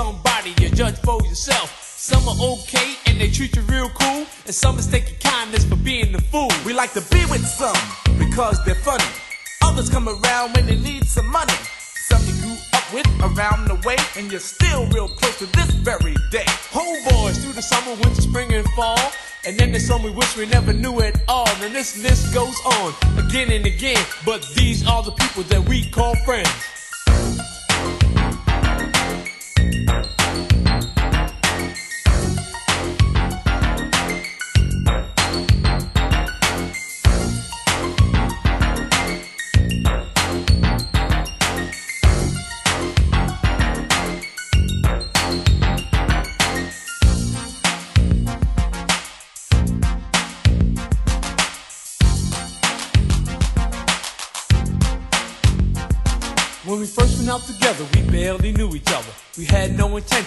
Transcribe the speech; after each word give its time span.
somebody 0.00 0.54
you 0.62 0.70
judge 0.70 0.96
for 1.04 1.20
yourself. 1.24 1.68
Some 2.10 2.26
are 2.26 2.40
okay 2.52 2.88
and 3.06 3.20
they 3.20 3.30
treat 3.30 3.54
you 3.54 3.62
real 3.74 3.90
cool, 3.90 4.24
and 4.46 4.54
some 4.54 4.76
mistake 4.76 5.04
your 5.10 5.20
kindness 5.32 5.64
for 5.66 5.76
being 5.76 6.10
the 6.12 6.22
fool. 6.32 6.48
We 6.64 6.72
like 6.72 6.92
to 6.94 7.04
be 7.14 7.22
with 7.32 7.44
some 7.44 7.80
because 8.18 8.56
they're 8.64 8.82
funny. 8.90 9.10
Others 9.62 9.90
come 9.90 10.08
around 10.08 10.54
when 10.54 10.64
they 10.64 10.78
need 10.88 11.04
some 11.04 11.28
money. 11.30 11.58
Some 12.08 12.22
you 12.28 12.32
grew 12.40 12.56
up 12.72 12.86
with 12.94 13.08
around 13.28 13.68
the 13.68 13.78
way, 13.86 13.98
and 14.16 14.30
you're 14.30 14.48
still 14.56 14.86
real 14.86 15.08
close 15.18 15.38
to 15.40 15.46
this 15.58 15.70
very 15.90 16.16
day. 16.30 16.48
Homeboys 16.76 17.36
through 17.42 17.52
the 17.52 17.66
summer, 17.72 17.92
winter, 18.02 18.22
spring, 18.22 18.54
and 18.54 18.66
fall. 18.70 19.12
And 19.46 19.58
then 19.58 19.70
there's 19.70 19.86
some 19.86 20.02
we 20.02 20.10
wish 20.10 20.34
we 20.34 20.46
never 20.46 20.72
knew 20.72 21.00
at 21.00 21.20
all. 21.28 21.54
And 21.64 21.74
this 21.74 22.02
list 22.02 22.32
goes 22.32 22.58
on 22.64 22.94
again 23.22 23.52
and 23.52 23.66
again. 23.66 24.02
But 24.24 24.48
these 24.54 24.86
are 24.86 25.02
the 25.02 25.12
people 25.12 25.42
that 25.52 25.68
we 25.68 25.90
call 25.90 26.14
friends. 26.24 26.79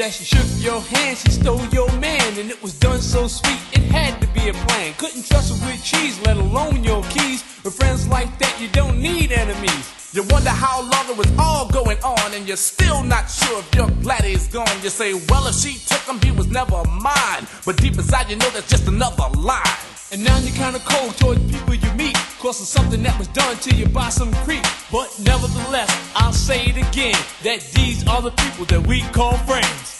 As 0.00 0.16
she 0.16 0.24
shook 0.24 0.46
your 0.58 0.80
hand, 0.80 1.18
she 1.18 1.30
stole 1.30 1.64
your 1.66 1.90
man, 1.98 2.38
and 2.38 2.50
it 2.50 2.62
was 2.62 2.78
done 2.78 3.00
so 3.00 3.26
sweet, 3.26 3.58
it 3.72 3.82
had 3.92 4.20
to 4.20 4.26
be 4.28 4.48
a 4.48 4.52
plan. 4.52 4.94
Couldn't 4.98 5.26
trust 5.26 5.52
her 5.52 5.66
with 5.66 5.82
cheese, 5.84 6.20
let 6.24 6.36
alone 6.36 6.82
your 6.82 7.02
keys. 7.04 7.44
With 7.64 7.74
friends 7.74 8.08
like 8.08 8.38
that, 8.38 8.60
you 8.60 8.68
don't 8.68 9.00
need 9.00 9.32
enemies. 9.32 10.10
You 10.12 10.24
wonder 10.30 10.50
how 10.50 10.80
long 10.80 11.08
it 11.08 11.16
was 11.16 11.30
all 11.38 11.68
going 11.68 11.98
on, 12.02 12.34
and 12.34 12.46
you're 12.48 12.56
still 12.56 13.02
not 13.02 13.30
sure 13.30 13.60
if 13.60 13.74
your 13.74 13.90
glad 14.02 14.24
he's 14.24 14.48
gone. 14.48 14.74
You 14.82 14.90
say, 14.90 15.14
well, 15.28 15.46
if 15.46 15.56
she 15.56 15.78
took 15.86 16.02
him, 16.02 16.20
he 16.20 16.32
was 16.32 16.48
never 16.48 16.82
mine. 16.84 17.46
But 17.64 17.76
deep 17.76 17.94
inside, 17.94 18.30
you 18.30 18.36
know 18.36 18.50
that's 18.50 18.68
just 18.68 18.88
another 18.88 19.28
lie. 19.36 19.78
And 20.12 20.24
now 20.24 20.36
you're 20.38 20.56
kinda 20.56 20.80
cold 20.80 21.16
towards 21.18 21.40
people 21.50 21.74
you 21.74 21.89
of 22.58 22.66
something 22.66 23.00
that 23.04 23.16
was 23.16 23.28
done 23.28 23.56
to 23.58 23.76
you 23.76 23.86
by 23.86 24.08
some 24.08 24.32
creep. 24.42 24.64
But 24.90 25.14
nevertheless, 25.20 25.88
I'll 26.16 26.32
say 26.32 26.64
it 26.64 26.76
again, 26.76 27.14
that 27.44 27.60
these 27.74 28.04
are 28.08 28.20
the 28.20 28.32
people 28.32 28.64
that 28.64 28.84
we 28.88 29.02
call. 29.12 29.36
Friends. 29.46 29.99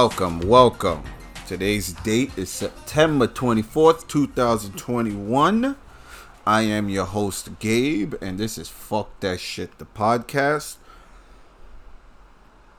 Welcome, 0.00 0.38
welcome. 0.46 1.02
Today's 1.48 1.92
date 1.92 2.30
is 2.36 2.50
September 2.50 3.26
24th, 3.26 4.06
2021. 4.06 5.74
I 6.46 6.62
am 6.62 6.88
your 6.88 7.04
host, 7.04 7.58
Gabe, 7.58 8.14
and 8.22 8.38
this 8.38 8.58
is 8.58 8.68
Fuck 8.68 9.18
That 9.18 9.40
Shit, 9.40 9.76
the 9.78 9.86
podcast. 9.86 10.76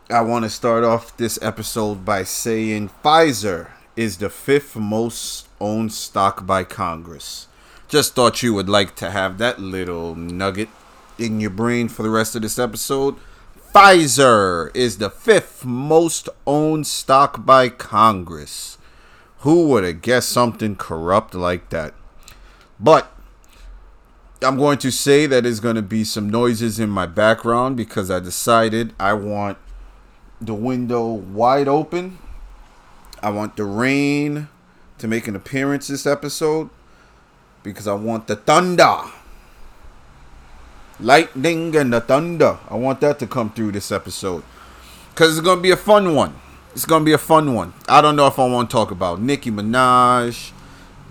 I 0.10 0.22
want 0.22 0.46
to 0.46 0.50
start 0.50 0.86
off 0.86 1.18
this 1.18 1.38
episode 1.42 2.06
by 2.06 2.24
saying 2.24 2.90
Pfizer 3.04 3.72
is 3.98 4.20
the 4.20 4.30
fifth 4.30 4.78
most 4.78 5.50
owned 5.60 5.92
stock 5.92 6.46
by 6.46 6.64
Congress. 6.64 7.50
Just 7.90 8.16
thought 8.16 8.42
you 8.42 8.54
would 8.54 8.70
like 8.70 8.96
to 8.96 9.12
have 9.12 9.40
that 9.40 9.60
little 9.60 10.16
nugget 10.16 10.70
in 11.18 11.42
your 11.42 11.50
brain 11.50 11.90
for 11.90 12.02
the 12.04 12.10
rest 12.10 12.38
of 12.38 12.44
this 12.44 12.58
episode. 12.58 13.18
Pfizer 13.74 14.76
is 14.76 14.98
the 14.98 15.12
fifth 15.12 15.64
most 15.64 16.28
owned 16.48 16.88
stock 16.88 17.46
by 17.46 17.70
Congress. 17.70 18.80
Who 19.42 19.68
would 19.68 19.84
have 19.84 20.02
guessed 20.02 20.30
something 20.30 20.76
corrupt 20.76 21.36
like 21.36 21.70
that? 21.70 21.94
But 22.80 23.12
I'm 24.42 24.58
going 24.58 24.80
to 24.80 24.90
say 24.90 25.28
that 25.28 25.46
going 25.60 25.76
to 25.76 25.84
be 25.84 26.04
some 26.04 26.30
noises 26.32 26.80
in 26.80 26.90
my 26.90 27.06
background 27.06 27.78
because 27.78 28.10
I 28.10 28.20
decided 28.20 28.96
I 29.00 29.14
want 29.14 29.60
the 30.42 30.56
window 30.56 31.06
wide 31.06 31.68
open. 31.68 32.18
I 33.22 33.30
want 33.30 33.56
the 33.56 33.66
rain 33.66 34.48
to 34.98 35.08
make 35.08 35.28
an 35.28 35.36
appearance 35.36 35.90
this 35.90 36.08
episode 36.08 36.72
because 37.62 37.88
I 37.88 37.94
want 37.94 38.26
the 38.26 38.36
thunder. 38.36 39.12
Lightning 41.00 41.76
and 41.76 41.94
the 41.94 42.02
thunder. 42.02 42.60
I 42.70 42.76
want 42.76 43.02
that 43.02 43.20
to 43.20 43.28
come 43.28 43.52
through 43.52 43.72
this 43.72 43.92
episode. 43.92 44.44
Because 45.12 45.38
it's 45.38 45.46
going 45.46 45.60
to 45.60 45.64
be 45.64 45.72
a 45.72 45.78
fun 45.78 46.14
one. 46.16 46.36
It's 46.74 46.86
going 46.86 47.02
to 47.02 47.06
be 47.06 47.14
a 47.14 47.18
fun 47.18 47.54
one. 47.54 47.74
I 47.88 48.02
don't 48.02 48.16
know 48.16 48.28
if 48.28 48.38
I 48.38 48.48
want 48.48 48.70
to 48.70 48.74
talk 48.74 48.92
about 48.92 49.22
Nicki 49.22 49.52
Minaj 49.52 50.52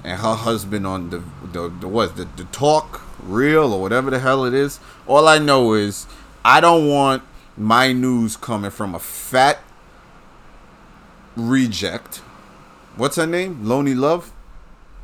and 0.04 0.20
her 0.20 0.34
husband 0.34 0.86
on 0.86 1.10
the, 1.10 1.22
the, 1.52 1.68
the 1.68 1.88
what, 1.88 2.16
the, 2.16 2.26
the 2.36 2.44
talk 2.44 3.02
real 3.22 3.72
or 3.72 3.80
whatever 3.80 4.10
the 4.10 4.18
hell 4.18 4.44
it 4.44 4.54
is. 4.54 4.78
All 5.06 5.26
I 5.26 5.38
know 5.38 5.74
is 5.74 6.06
I 6.44 6.60
don't 6.60 6.88
want 6.88 7.22
my 7.56 7.92
news 7.92 8.36
coming 8.36 8.70
from 8.70 8.94
a 8.94 8.98
fat 8.98 9.58
reject. 11.36 12.18
What's 12.96 13.16
her 13.16 13.26
name? 13.26 13.64
Lonely 13.64 13.94
Love? 13.94 14.32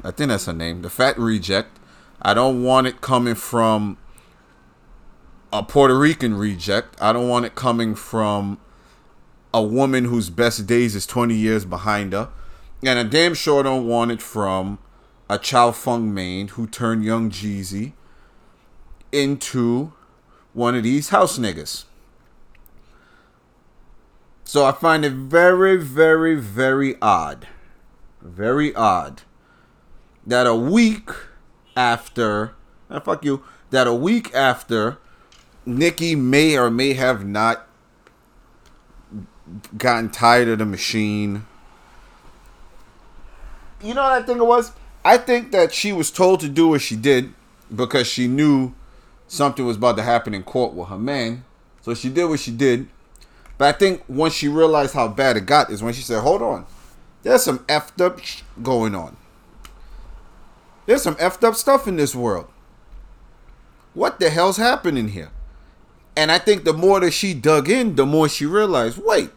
I 0.03 0.11
think 0.11 0.29
that's 0.29 0.47
her 0.47 0.53
name. 0.53 0.83
The 0.83 0.91
fat 0.91 1.19
reject. 1.19 1.79
I 2.23 2.35
don't 2.35 2.63
want 2.63 2.87
it 2.87 3.01
coming 3.01 3.35
from 3.35 3.97
a 5.55 5.63
Puerto 5.63 5.97
Rican 5.97 6.35
reject. 6.35 7.01
I 7.01 7.13
don't 7.13 7.29
want 7.29 7.47
it 7.47 7.55
coming 7.55 7.95
from 7.95 8.59
a 9.55 9.63
woman 9.63 10.07
whose 10.07 10.29
best 10.29 10.67
days 10.67 10.97
is 10.97 11.07
20 11.07 11.33
years 11.33 11.65
behind 11.65 12.13
her. 12.13 12.29
And 12.85 12.99
I 12.99 13.05
damn 13.05 13.35
sure 13.35 13.63
don't 13.63 13.87
want 13.87 14.11
it 14.11 14.21
from 14.21 14.81
a 15.31 15.39
Chow 15.39 15.71
Fung 15.71 16.13
main 16.13 16.49
who 16.49 16.67
turned 16.67 17.05
young 17.05 17.31
Jeezy 17.31 17.93
into 19.13 19.93
one 20.55 20.75
of 20.75 20.83
these 20.83 21.11
house 21.11 21.39
niggas. 21.39 21.85
So 24.43 24.65
I 24.65 24.73
find 24.73 25.05
it 25.05 25.13
very, 25.13 25.77
very, 25.77 26.35
very 26.35 26.97
odd. 27.01 27.47
Very 28.21 28.75
odd 28.75 29.23
that 30.27 30.49
a 30.49 30.55
week 30.55 31.11
after, 31.77 32.55
ah, 32.91 32.99
fuck 32.99 33.25
you, 33.25 33.45
that 33.71 33.87
a 33.87 33.95
week 33.95 34.35
after 34.35 34.99
Nicki 35.67 36.15
may 36.15 36.57
or 36.57 36.71
may 36.71 36.95
have 36.95 37.25
not 37.25 37.67
gotten 39.77 40.11
tired 40.11 40.49
of 40.49 40.59
the 40.59 40.67
machine. 40.67 41.47
You 43.83 43.95
know 43.95 44.03
what 44.03 44.13
I 44.13 44.23
think 44.23 44.39
it 44.39 44.45
was? 44.45 44.73
I 45.05 45.19
think 45.19 45.53
that 45.53 45.73
she 45.73 45.93
was 45.93 46.11
told 46.11 46.41
to 46.41 46.49
do 46.49 46.69
what 46.69 46.81
she 46.81 46.97
did 46.97 47.35
because 47.75 48.07
she 48.07 48.27
knew 48.27 48.75
something 49.29 49.65
was 49.65 49.77
about 49.77 49.97
to 49.97 50.03
happen 50.03 50.33
in 50.33 50.43
court 50.43 50.73
with 50.73 50.89
her 50.89 50.99
man. 50.99 51.45
So 51.83 51.95
she 51.95 52.09
did 52.09 52.25
what 52.25 52.41
she 52.41 52.51
did. 52.51 52.89
But 53.59 53.75
I 53.75 53.79
think 53.79 54.03
once 54.09 54.35
she 54.35 54.49
realized 54.49 54.95
how 54.95 55.09
bad 55.09 55.37
it 55.37 55.47
got 55.47 55.71
is 55.71 55.83
when 55.83 55.95
she 55.95 56.03
said, 56.03 56.21
"Hold 56.23 56.43
on, 56.43 56.67
there's 57.23 57.43
some 57.43 57.61
effed 57.61 58.01
up 58.05 58.21
sh- 58.21 58.43
going 58.63 58.95
on. 58.95 59.17
There's 60.87 61.03
some 61.03 61.15
effed 61.17 61.45
up 61.45 61.55
stuff 61.55 61.87
in 61.87 61.97
this 61.97 62.15
world. 62.15 62.49
What 63.93 64.19
the 64.19 64.31
hell's 64.31 64.57
happening 64.57 65.09
here?" 65.09 65.31
And 66.17 66.31
I 66.31 66.39
think 66.39 66.65
the 66.65 66.73
more 66.73 67.01
that 67.01 67.11
she 67.11 67.35
dug 67.35 67.69
in, 67.69 67.97
the 67.97 68.07
more 68.07 68.29
she 68.29 68.47
realized, 68.47 68.99
wait, 68.99 69.31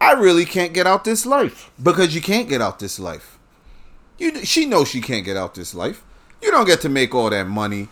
I 0.00 0.12
really 0.12 0.44
can't 0.44 0.72
get 0.72 0.86
out 0.86 1.04
this 1.04 1.26
life 1.26 1.70
because 1.82 2.14
you 2.14 2.22
can't 2.22 2.48
get 2.48 2.62
out 2.62 2.78
this 2.78 2.98
life. 2.98 3.38
You, 4.16 4.44
she 4.44 4.64
knows 4.64 4.88
she 4.88 5.00
can't 5.00 5.24
get 5.24 5.36
out 5.36 5.54
this 5.54 5.74
life. 5.74 6.02
You 6.42 6.50
don't 6.50 6.66
get 6.66 6.80
to 6.82 6.88
make 6.88 7.14
all 7.14 7.30
that 7.30 7.46
money 7.48 7.88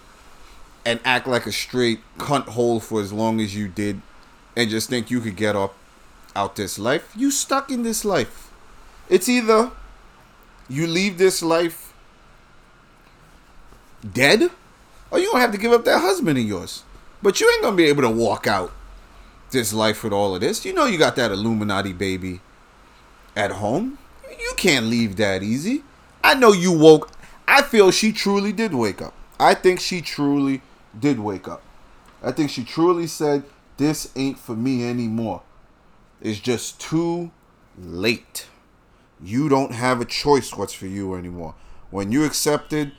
and 0.84 1.00
act 1.04 1.26
like 1.26 1.46
a 1.46 1.52
straight 1.52 2.00
cunt 2.16 2.48
hole 2.48 2.80
for 2.80 3.00
as 3.00 3.12
long 3.12 3.40
as 3.40 3.54
you 3.56 3.68
did 3.68 4.00
and 4.56 4.70
just 4.70 4.88
think 4.88 5.10
you 5.10 5.20
could 5.20 5.36
get 5.36 5.56
up 5.56 5.74
out 6.34 6.56
this 6.56 6.78
life. 6.78 7.12
You 7.16 7.30
stuck 7.30 7.70
in 7.70 7.82
this 7.82 8.04
life. 8.04 8.50
It's 9.08 9.28
either 9.28 9.72
you 10.68 10.86
leave 10.86 11.18
this 11.18 11.42
life 11.42 11.92
dead 14.12 14.50
or 15.10 15.18
you 15.18 15.30
gonna 15.30 15.40
have 15.40 15.52
to 15.52 15.58
give 15.58 15.72
up 15.72 15.84
that 15.84 16.00
husband 16.00 16.38
of 16.38 16.44
yours. 16.44 16.82
But 17.26 17.40
you 17.40 17.50
ain't 17.50 17.60
gonna 17.60 17.74
be 17.74 17.86
able 17.86 18.02
to 18.02 18.08
walk 18.08 18.46
out 18.46 18.70
this 19.50 19.72
life 19.72 20.04
with 20.04 20.12
all 20.12 20.36
of 20.36 20.40
this. 20.40 20.64
You 20.64 20.72
know 20.72 20.84
you 20.84 20.96
got 20.96 21.16
that 21.16 21.32
Illuminati 21.32 21.92
baby 21.92 22.40
at 23.34 23.50
home. 23.50 23.98
You 24.30 24.52
can't 24.56 24.86
leave 24.86 25.16
that 25.16 25.42
easy. 25.42 25.82
I 26.22 26.34
know 26.34 26.52
you 26.52 26.70
woke. 26.70 27.10
I 27.48 27.62
feel 27.62 27.90
she 27.90 28.12
truly 28.12 28.52
did 28.52 28.74
wake 28.74 29.02
up. 29.02 29.12
I 29.40 29.54
think 29.54 29.80
she 29.80 30.02
truly 30.02 30.62
did 30.96 31.18
wake 31.18 31.48
up. 31.48 31.64
I 32.22 32.30
think 32.30 32.48
she 32.48 32.62
truly 32.62 33.08
said, 33.08 33.42
This 33.76 34.12
ain't 34.14 34.38
for 34.38 34.54
me 34.54 34.88
anymore. 34.88 35.42
It's 36.22 36.38
just 36.38 36.80
too 36.80 37.32
late. 37.76 38.46
You 39.20 39.48
don't 39.48 39.72
have 39.72 40.00
a 40.00 40.04
choice 40.04 40.54
what's 40.54 40.74
for 40.74 40.86
you 40.86 41.16
anymore. 41.16 41.56
When 41.90 42.12
you 42.12 42.22
accepted 42.22 42.92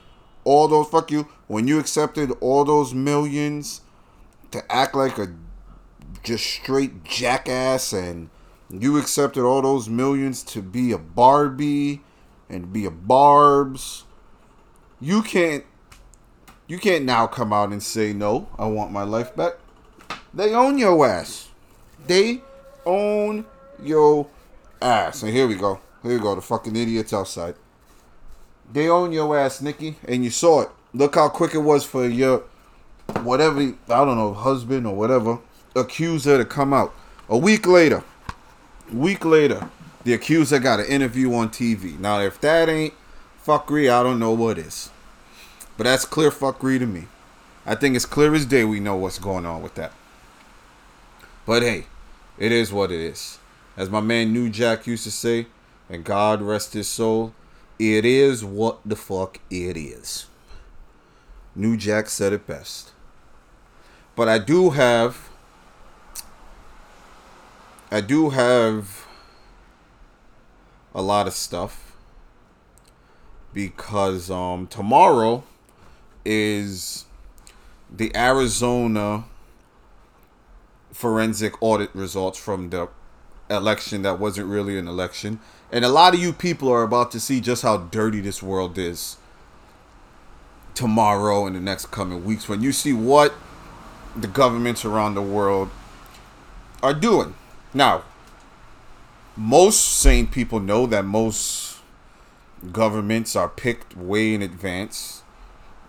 all 0.43 0.67
those, 0.67 0.89
fuck 0.89 1.11
you, 1.11 1.29
when 1.47 1.69
you 1.69 1.79
accepted 1.79 2.33
all 2.41 2.65
those 2.65 2.93
millions 2.93 3.83
to 4.51 4.71
act 4.71 4.95
like 4.95 5.17
a 5.17 5.33
just 6.23 6.45
straight 6.45 7.03
jackass 7.03 7.93
and 7.93 8.29
you 8.69 8.97
accepted 8.97 9.43
all 9.43 9.61
those 9.61 9.87
millions 9.87 10.43
to 10.43 10.61
be 10.61 10.91
a 10.91 10.97
Barbie 10.97 12.01
and 12.49 12.73
be 12.73 12.85
a 12.85 12.91
Barb's, 12.91 14.03
you 14.99 15.21
can't 15.21 15.63
you 16.67 16.77
can't 16.77 17.05
now 17.05 17.27
come 17.27 17.53
out 17.53 17.71
and 17.71 17.81
say 17.81 18.11
no, 18.11 18.49
I 18.59 18.65
want 18.65 18.91
my 18.91 19.03
life 19.03 19.35
back. 19.35 19.53
They 20.33 20.53
own 20.53 20.77
your 20.77 21.05
ass. 21.07 21.49
They 22.05 22.41
own 22.85 23.45
your 23.81 24.27
ass. 24.81 25.23
And 25.23 25.31
here 25.31 25.47
we 25.47 25.55
go. 25.55 25.79
Here 26.03 26.13
we 26.13 26.19
go. 26.19 26.35
The 26.35 26.41
fucking 26.41 26.75
idiots 26.75 27.13
outside. 27.13 27.55
They 28.71 28.89
own 28.89 29.13
your 29.13 29.37
ass, 29.37 29.61
Nicki, 29.61 29.95
and 30.05 30.25
you 30.25 30.29
saw 30.29 30.63
it. 30.63 30.69
Look 30.93 31.15
how 31.15 31.29
quick 31.29 31.53
it 31.53 31.59
was 31.59 31.85
for 31.85 32.05
your 32.05 32.43
whatever 33.23 33.61
I 33.61 34.05
don't 34.05 34.17
know 34.17 34.33
husband 34.33 34.87
or 34.87 34.95
whatever 34.95 35.39
accuser 35.75 36.37
to 36.37 36.45
come 36.45 36.73
out. 36.73 36.93
A 37.29 37.37
week 37.37 37.67
later, 37.67 38.03
week 38.91 39.25
later, 39.25 39.69
the 40.03 40.13
accuser 40.13 40.59
got 40.59 40.79
an 40.79 40.85
interview 40.85 41.33
on 41.33 41.49
TV. 41.49 41.99
Now, 41.99 42.19
if 42.21 42.39
that 42.41 42.69
ain't 42.69 42.93
fuckery, 43.45 43.91
I 43.91 44.03
don't 44.03 44.19
know 44.19 44.31
what 44.31 44.57
is. 44.57 44.89
But 45.75 45.83
that's 45.83 46.05
clear 46.05 46.31
fuckery 46.31 46.79
to 46.79 46.85
me. 46.85 47.07
I 47.65 47.75
think 47.75 47.95
it's 47.95 48.05
clear 48.05 48.33
as 48.33 48.45
day 48.45 48.63
we 48.63 48.79
know 48.79 48.95
what's 48.95 49.19
going 49.19 49.45
on 49.45 49.61
with 49.61 49.75
that. 49.75 49.91
But 51.45 51.63
hey, 51.63 51.87
it 52.37 52.51
is 52.51 52.71
what 52.71 52.91
it 52.91 52.99
is. 52.99 53.39
As 53.75 53.89
my 53.89 54.01
man 54.01 54.33
New 54.33 54.49
Jack 54.49 54.87
used 54.87 55.03
to 55.03 55.11
say, 55.11 55.47
and 55.89 56.03
God 56.03 56.41
rest 56.41 56.73
his 56.73 56.87
soul, 56.87 57.33
it 57.77 58.05
is 58.05 58.43
what 58.43 58.79
the 58.85 58.95
fuck 58.95 59.39
it 59.49 59.77
is. 59.77 60.25
New 61.55 61.77
Jack 61.77 62.09
said 62.09 62.33
it 62.33 62.47
best. 62.47 62.91
But 64.17 64.27
I 64.27 64.39
do 64.39 64.71
have 64.71 65.29
I 67.91 68.01
do 68.01 68.31
have 68.31 69.05
a 70.95 71.03
lot 71.03 71.27
of 71.27 71.33
stuff 71.33 71.95
because 73.53 74.31
um 74.31 74.65
tomorrow 74.65 75.43
is 76.25 77.05
the 77.95 78.11
Arizona 78.17 79.25
forensic 80.91 81.53
audit 81.61 81.93
results 81.93 82.39
from 82.39 82.71
the 82.71 82.89
election 83.51 84.01
that 84.01 84.19
wasn't 84.19 84.47
really 84.47 84.79
an 84.79 84.87
election. 84.87 85.39
And 85.71 85.85
a 85.85 85.89
lot 85.89 86.15
of 86.15 86.19
you 86.19 86.33
people 86.33 86.69
are 86.69 86.81
about 86.81 87.11
to 87.11 87.19
see 87.19 87.39
just 87.39 87.61
how 87.61 87.77
dirty 87.77 88.21
this 88.21 88.41
world 88.41 88.79
is 88.79 89.17
tomorrow 90.73 91.45
and 91.45 91.55
the 91.55 91.59
next 91.59 91.91
coming 91.91 92.25
weeks 92.25 92.49
when 92.49 92.63
you 92.63 92.71
see 92.71 92.93
what 92.93 93.35
the 94.19 94.27
governments 94.27 94.83
around 94.83 95.15
the 95.15 95.21
world 95.21 95.69
are 96.81 96.93
doing. 96.93 97.35
Now, 97.73 98.03
most 99.35 99.79
sane 99.79 100.27
people 100.27 100.59
know 100.59 100.87
that 100.87 101.05
most 101.05 101.77
governments 102.71 103.35
are 103.35 103.47
picked 103.47 103.95
way 103.95 104.33
in 104.33 104.41
advance, 104.41 105.21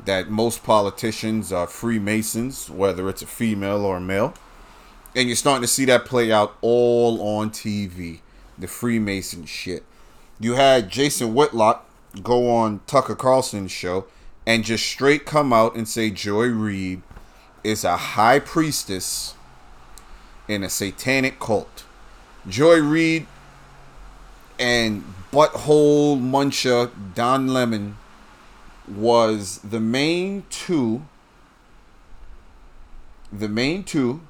that 0.05 0.31
most 0.31 0.63
politicians 0.63 1.53
are 1.53 1.67
Freemasons, 1.67 2.69
whether 2.69 3.09
it's 3.09 3.23
a 3.23 3.27
female 3.27 3.85
or 3.85 3.97
a 3.97 4.01
male. 4.01 4.35
And 5.17 5.29
you're 5.29 5.37
starting 5.37 5.63
to 5.63 5.69
see 5.69 5.87
that 5.87 6.05
play 6.05 6.31
out 6.31 6.57
all 6.61 7.21
on 7.23 7.51
TV, 7.51 8.21
the 8.59 8.69
Freemason 8.69 9.47
shit. 9.47 9.85
You 10.39 10.55
had 10.55 10.91
Jason 10.91 11.35
Whitlock 11.35 11.89
go 12.23 12.51
on 12.55 12.81
Tucker 12.87 13.17
Carlson's 13.17 13.73
show 13.73 14.07
and 14.47 14.65
just 14.65 14.87
straight 14.87 15.25
come 15.25 15.53
out 15.53 15.75
and 15.75 15.89
say 15.89 16.11
Joy 16.11 16.47
Reid 16.47 17.03
is 17.65 17.85
a 17.85 17.97
high 17.97 18.39
priestess 18.39 19.35
in 20.47 20.63
a 20.63 20.69
satanic 20.71 21.39
cult. 21.39 21.85
Joy 22.49 22.81
Reid 22.81 23.27
and 24.59 25.05
butthole 25.33 26.21
muncher 26.21 26.91
Don 27.15 27.49
Lemon 27.49 27.97
was 28.89 29.59
the 29.59 29.81
main 29.81 30.45
two 30.51 31.03
the 33.31 33.49
main 33.49 33.85
two 33.85 34.23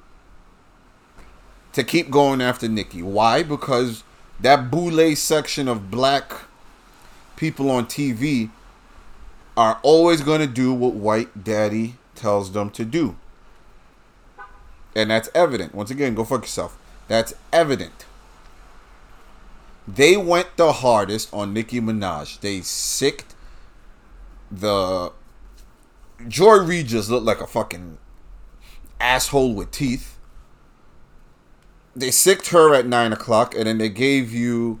to 1.71 1.83
keep 1.83 2.09
going 2.09 2.41
after 2.41 2.67
Nicki. 2.67 3.01
Why? 3.01 3.43
Because 3.43 4.03
that 4.41 4.69
boule 4.69 5.15
section 5.15 5.67
of 5.69 5.89
black 5.89 6.33
people 7.37 7.71
on 7.71 7.85
TV 7.85 8.49
are 9.55 9.79
always 9.81 10.21
going 10.21 10.41
to 10.41 10.47
do 10.47 10.73
what 10.73 10.93
white 10.93 11.43
daddy 11.43 11.95
tells 12.19 12.51
them 12.51 12.69
to 12.71 12.85
do. 12.85 13.15
And 14.95 15.09
that's 15.09 15.29
evident. 15.33 15.73
Once 15.73 15.89
again, 15.91 16.15
go 16.15 16.23
fuck 16.23 16.41
yourself. 16.41 16.77
That's 17.07 17.33
evident. 17.51 18.05
They 19.87 20.17
went 20.17 20.55
the 20.57 20.73
hardest 20.73 21.33
on 21.33 21.53
Nicki 21.53 21.81
Minaj. 21.81 22.39
They 22.41 22.61
sicked 22.61 23.33
the 24.51 25.11
Joy 26.27 26.57
Reid 26.57 26.87
just 26.87 27.09
looked 27.09 27.25
like 27.25 27.39
a 27.39 27.47
fucking 27.47 27.97
asshole 28.99 29.53
with 29.53 29.71
teeth. 29.71 30.17
they 31.95 32.11
sicked 32.11 32.49
her 32.49 32.73
at 32.73 32.85
nine 32.85 33.11
o'clock, 33.13 33.55
and 33.55 33.65
then 33.65 33.77
they 33.77 33.89
gave 33.89 34.31
you 34.33 34.79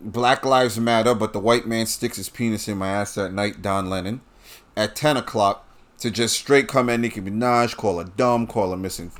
Black 0.00 0.44
Lives 0.44 0.78
Matter, 0.78 1.14
but 1.14 1.32
the 1.32 1.38
white 1.38 1.66
man 1.66 1.86
sticks 1.86 2.16
his 2.16 2.28
penis 2.28 2.68
in 2.68 2.78
my 2.78 2.88
ass 2.88 3.16
at 3.18 3.32
night, 3.32 3.62
Don 3.62 3.88
Lemon, 3.88 4.20
at 4.76 4.96
10 4.96 5.16
o'clock 5.16 5.66
to 6.02 6.10
just 6.10 6.36
straight 6.36 6.68
come 6.68 6.90
at 6.90 7.00
Nicki 7.00 7.20
Minaj, 7.20 7.76
call 7.76 7.98
her 7.98 8.04
dumb, 8.04 8.46
call 8.46 8.72
her 8.72 8.76
missing. 8.76 9.12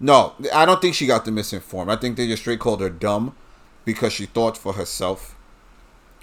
No, 0.00 0.34
I 0.52 0.66
don't 0.66 0.82
think 0.82 0.94
she 0.94 1.06
got 1.06 1.24
the 1.24 1.30
misinformed. 1.30 1.90
I 1.90 1.96
think 1.96 2.16
they 2.16 2.26
just 2.26 2.42
straight 2.42 2.58
called 2.58 2.80
her 2.80 2.90
dumb 2.90 3.36
because 3.84 4.12
she 4.12 4.26
thought 4.26 4.58
for 4.58 4.72
herself. 4.72 5.36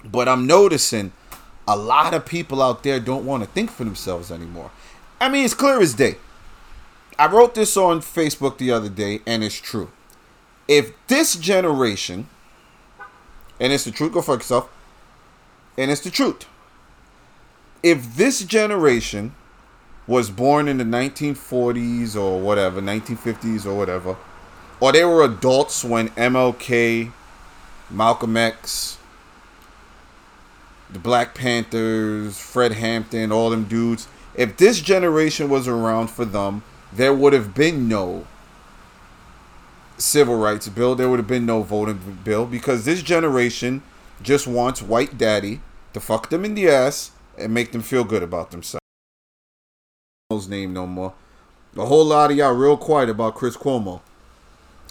But 0.04 0.28
I'm 0.28 0.46
noticing 0.46 1.12
a 1.66 1.76
lot 1.76 2.12
of 2.12 2.26
people 2.26 2.60
out 2.60 2.82
there 2.82 3.00
don't 3.00 3.24
want 3.24 3.42
to 3.42 3.48
think 3.48 3.70
for 3.70 3.84
themselves 3.84 4.30
anymore. 4.30 4.70
I 5.20 5.28
mean, 5.30 5.44
it's 5.44 5.54
clear 5.54 5.80
as 5.80 5.94
day. 5.94 6.16
I 7.18 7.26
wrote 7.26 7.54
this 7.54 7.76
on 7.76 8.00
Facebook 8.00 8.58
the 8.58 8.70
other 8.70 8.88
day, 8.88 9.20
and 9.26 9.42
it's 9.42 9.60
true. 9.60 9.90
If 10.68 10.92
this 11.06 11.36
generation, 11.36 12.28
and 13.58 13.72
it's 13.72 13.84
the 13.84 13.90
truth, 13.90 14.12
go 14.12 14.22
fuck 14.22 14.40
yourself, 14.40 14.68
and 15.78 15.90
it's 15.90 16.00
the 16.02 16.10
truth. 16.10 16.46
If 17.82 18.16
this 18.16 18.44
generation 18.44 19.34
was 20.06 20.30
born 20.30 20.68
in 20.68 20.78
the 20.78 20.84
1940s 20.84 22.16
or 22.16 22.40
whatever, 22.40 22.80
1950s 22.80 23.64
or 23.66 23.76
whatever, 23.76 24.16
or 24.80 24.92
they 24.92 25.04
were 25.04 25.22
adults 25.22 25.84
when 25.84 26.08
MLK, 26.10 27.12
Malcolm 27.90 28.36
X, 28.36 28.98
the 30.90 30.98
Black 30.98 31.34
Panthers, 31.34 32.38
Fred 32.38 32.72
Hampton, 32.72 33.32
all 33.32 33.50
them 33.50 33.64
dudes, 33.64 34.08
if 34.34 34.56
this 34.56 34.80
generation 34.80 35.48
was 35.48 35.68
around 35.68 36.08
for 36.08 36.24
them, 36.24 36.62
there 36.92 37.14
would 37.14 37.32
have 37.32 37.54
been 37.54 37.88
no 37.88 38.26
civil 39.98 40.36
rights 40.36 40.68
bill. 40.68 40.94
There 40.94 41.08
would 41.08 41.18
have 41.18 41.28
been 41.28 41.46
no 41.46 41.62
voting 41.62 42.18
bill 42.24 42.46
because 42.46 42.84
this 42.84 43.02
generation 43.02 43.82
just 44.22 44.46
wants 44.46 44.82
white 44.82 45.16
daddy 45.16 45.60
to 45.92 46.00
fuck 46.00 46.30
them 46.30 46.44
in 46.44 46.54
the 46.54 46.68
ass 46.68 47.12
and 47.38 47.52
make 47.54 47.72
them 47.72 47.82
feel 47.82 48.04
good 48.04 48.22
about 48.22 48.50
themselves. 48.50 48.81
Name 50.48 50.72
no 50.72 50.86
more. 50.86 51.14
A 51.76 51.86
whole 51.86 52.04
lot 52.04 52.30
of 52.30 52.36
y'all 52.36 52.52
real 52.52 52.76
quiet 52.76 53.08
about 53.08 53.34
Chris 53.34 53.56
Cuomo. 53.56 54.00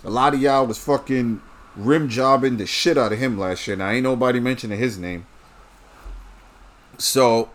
A 0.03 0.10
lot 0.10 0.33
of 0.33 0.41
y'all 0.41 0.65
was 0.65 0.79
fucking 0.79 1.41
rim 1.75 2.10
jobbing 2.10 2.57
the 2.57 2.65
shit 2.65 2.98
out 2.98 3.13
of 3.13 3.19
him 3.19 3.38
last 3.38 3.67
year. 3.67 3.75
Now 3.77 3.89
ain't 3.89 4.03
nobody 4.03 4.39
mentioning 4.39 4.79
his 4.79 4.98
name. 4.98 5.25
So 6.98 7.50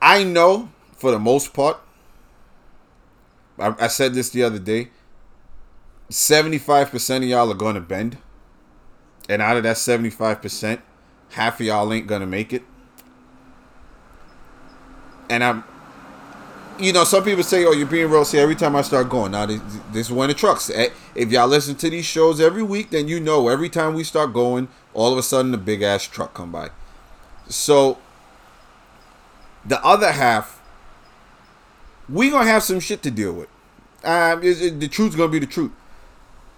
I 0.00 0.24
know 0.24 0.70
for 0.96 1.10
the 1.10 1.18
most 1.18 1.52
part, 1.52 1.78
I, 3.58 3.74
I 3.78 3.86
said 3.88 4.14
this 4.14 4.30
the 4.30 4.42
other 4.42 4.58
day. 4.58 4.90
75% 6.10 7.16
of 7.16 7.24
y'all 7.24 7.50
are 7.50 7.54
gonna 7.54 7.80
bend. 7.80 8.18
And 9.28 9.42
out 9.42 9.56
of 9.56 9.64
that 9.64 9.76
75%, 9.76 10.80
half 11.30 11.60
of 11.60 11.66
y'all 11.66 11.92
ain't 11.92 12.06
gonna 12.06 12.26
make 12.26 12.52
it. 12.52 12.62
And 15.28 15.42
I'm 15.42 15.64
you 16.78 16.92
know, 16.92 17.04
some 17.04 17.24
people 17.24 17.42
say, 17.42 17.64
"Oh, 17.64 17.72
you're 17.72 17.86
being 17.86 18.10
real." 18.10 18.24
See, 18.24 18.38
every 18.38 18.54
time 18.54 18.76
I 18.76 18.82
start 18.82 19.08
going, 19.08 19.32
now 19.32 19.46
this, 19.46 19.60
this 19.92 20.06
is 20.08 20.12
one 20.12 20.28
of 20.30 20.36
the 20.36 20.38
trucks. 20.40 20.70
Eh, 20.70 20.90
If 21.14 21.30
y'all 21.30 21.48
listen 21.48 21.74
to 21.76 21.90
these 21.90 22.04
shows 22.04 22.40
every 22.40 22.62
week, 22.62 22.90
then 22.90 23.08
you 23.08 23.18
know 23.20 23.48
every 23.48 23.68
time 23.68 23.94
we 23.94 24.04
start 24.04 24.32
going, 24.32 24.68
all 24.92 25.12
of 25.12 25.18
a 25.18 25.22
sudden 25.22 25.52
the 25.52 25.58
big 25.58 25.82
ass 25.82 26.04
truck 26.04 26.34
come 26.34 26.52
by. 26.52 26.70
So 27.48 27.98
the 29.64 29.82
other 29.84 30.12
half, 30.12 30.60
we 32.08 32.30
gonna 32.30 32.50
have 32.50 32.62
some 32.62 32.80
shit 32.80 33.02
to 33.04 33.10
deal 33.10 33.32
with. 33.32 33.48
Um, 34.04 34.42
it, 34.42 34.78
the 34.78 34.88
truth's 34.88 35.16
gonna 35.16 35.32
be 35.32 35.38
the 35.38 35.46
truth. 35.46 35.72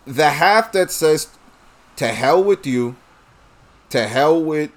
The 0.04 0.30
half 0.30 0.72
that 0.72 0.90
says, 0.90 1.28
"To 1.96 2.08
hell 2.08 2.42
with 2.42 2.66
you," 2.66 2.96
to 3.90 4.08
hell 4.08 4.42
with 4.42 4.70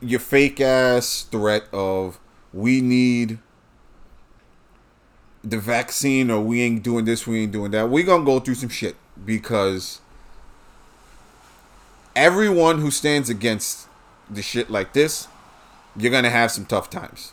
your 0.00 0.20
fake 0.20 0.60
ass 0.60 1.26
threat 1.30 1.64
of 1.72 2.18
we 2.52 2.80
need 2.80 3.38
the 5.42 5.58
vaccine 5.58 6.30
or 6.30 6.40
we 6.40 6.62
ain't 6.62 6.82
doing 6.82 7.04
this, 7.04 7.26
we 7.26 7.42
ain't 7.42 7.52
doing 7.52 7.70
that. 7.72 7.90
we 7.90 8.02
gonna 8.02 8.24
go 8.24 8.38
through 8.38 8.54
some 8.54 8.68
shit 8.68 8.96
because 9.24 10.00
everyone 12.14 12.80
who 12.80 12.90
stands 12.90 13.28
against 13.28 13.88
the 14.30 14.42
shit 14.42 14.70
like 14.70 14.92
this, 14.92 15.28
you're 15.96 16.12
gonna 16.12 16.30
have 16.30 16.50
some 16.50 16.64
tough 16.64 16.90
times. 16.90 17.32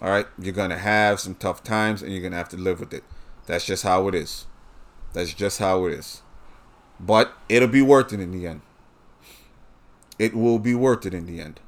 All 0.00 0.10
right, 0.10 0.26
you're 0.38 0.52
gonna 0.52 0.78
have 0.78 1.20
some 1.20 1.34
tough 1.34 1.62
times, 1.62 2.02
and 2.02 2.12
you're 2.12 2.22
gonna 2.22 2.36
have 2.36 2.48
to 2.48 2.56
live 2.56 2.80
with 2.80 2.92
it. 2.92 3.04
That's 3.46 3.64
just 3.64 3.84
how 3.84 4.08
it 4.08 4.14
is. 4.14 4.46
That's 5.12 5.32
just 5.32 5.58
how 5.58 5.84
it 5.86 5.92
is. 5.92 6.22
But 6.98 7.32
it'll 7.48 7.68
be 7.68 7.82
worth 7.82 8.12
it 8.12 8.20
in 8.20 8.32
the 8.32 8.46
end. 8.46 8.62
It 10.18 10.34
will 10.34 10.58
be 10.58 10.74
worth 10.74 11.06
it 11.06 11.14
in 11.14 11.26
the 11.26 11.40
end. 11.40 11.60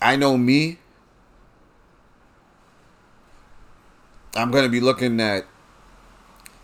I 0.00 0.16
know 0.16 0.36
me. 0.36 0.78
I'm 4.36 4.50
gonna 4.50 4.68
be 4.68 4.80
looking 4.80 5.20
at. 5.20 5.46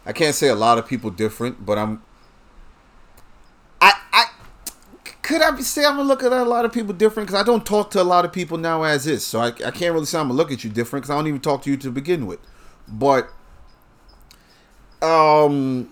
I 0.06 0.12
can't 0.12 0.34
say 0.34 0.48
a 0.48 0.54
lot 0.54 0.78
of 0.78 0.86
people 0.86 1.10
different, 1.10 1.64
but 1.64 1.78
I'm. 1.78 2.02
I 3.80 3.92
I 4.12 4.24
could 5.22 5.42
I 5.42 5.58
say 5.60 5.84
I'm 5.84 5.96
gonna 5.96 6.08
look 6.08 6.22
at 6.22 6.32
a 6.32 6.44
lot 6.44 6.64
of 6.64 6.72
people 6.72 6.92
different 6.92 7.28
because 7.28 7.40
I 7.40 7.44
don't 7.44 7.66
talk 7.66 7.90
to 7.92 8.02
a 8.02 8.04
lot 8.04 8.24
of 8.24 8.32
people 8.32 8.58
now 8.58 8.82
as 8.82 9.06
is, 9.06 9.26
so 9.26 9.40
I, 9.40 9.48
I 9.48 9.70
can't 9.70 9.92
really 9.92 10.06
say 10.06 10.18
I'm 10.18 10.28
gonna 10.28 10.34
look 10.34 10.52
at 10.52 10.62
you 10.62 10.70
different 10.70 11.04
because 11.04 11.14
I 11.14 11.16
don't 11.16 11.26
even 11.26 11.40
talk 11.40 11.62
to 11.62 11.70
you 11.70 11.76
to 11.78 11.90
begin 11.90 12.26
with. 12.26 12.38
But 12.86 13.30
um, 15.02 15.88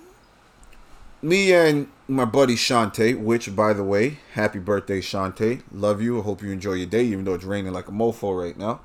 me 1.22 1.52
and 1.52 1.88
my 2.12 2.24
buddy 2.24 2.54
Shante, 2.54 3.18
which 3.18 3.54
by 3.54 3.72
the 3.72 3.84
way, 3.84 4.18
happy 4.34 4.58
birthday, 4.58 5.00
Shante. 5.00 5.62
Love 5.72 6.00
you. 6.02 6.20
I 6.20 6.22
hope 6.22 6.42
you 6.42 6.50
enjoy 6.50 6.74
your 6.74 6.86
day, 6.86 7.04
even 7.04 7.24
though 7.24 7.34
it's 7.34 7.44
raining 7.44 7.72
like 7.72 7.88
a 7.88 7.92
mofo 7.92 8.38
right 8.38 8.56
now. 8.56 8.80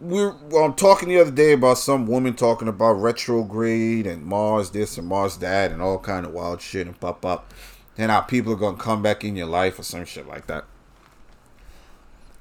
We're 0.00 0.34
well, 0.50 0.64
I'm 0.64 0.74
talking 0.74 1.08
the 1.08 1.20
other 1.20 1.30
day 1.30 1.52
about 1.52 1.78
some 1.78 2.06
woman 2.06 2.34
talking 2.34 2.68
about 2.68 2.94
retrograde 2.94 4.06
and 4.06 4.24
Mars 4.24 4.70
this 4.70 4.98
and 4.98 5.06
Mars 5.06 5.38
that 5.38 5.70
and 5.70 5.80
all 5.80 5.98
kind 5.98 6.26
of 6.26 6.32
wild 6.32 6.60
shit 6.60 6.86
and 6.86 6.98
pop 6.98 7.24
up. 7.24 7.52
And 7.96 8.10
how 8.10 8.22
people 8.22 8.52
are 8.52 8.56
gonna 8.56 8.76
come 8.76 9.02
back 9.02 9.24
in 9.24 9.36
your 9.36 9.46
life 9.46 9.78
or 9.78 9.84
some 9.84 10.04
shit 10.04 10.26
like 10.26 10.46
that. 10.48 10.64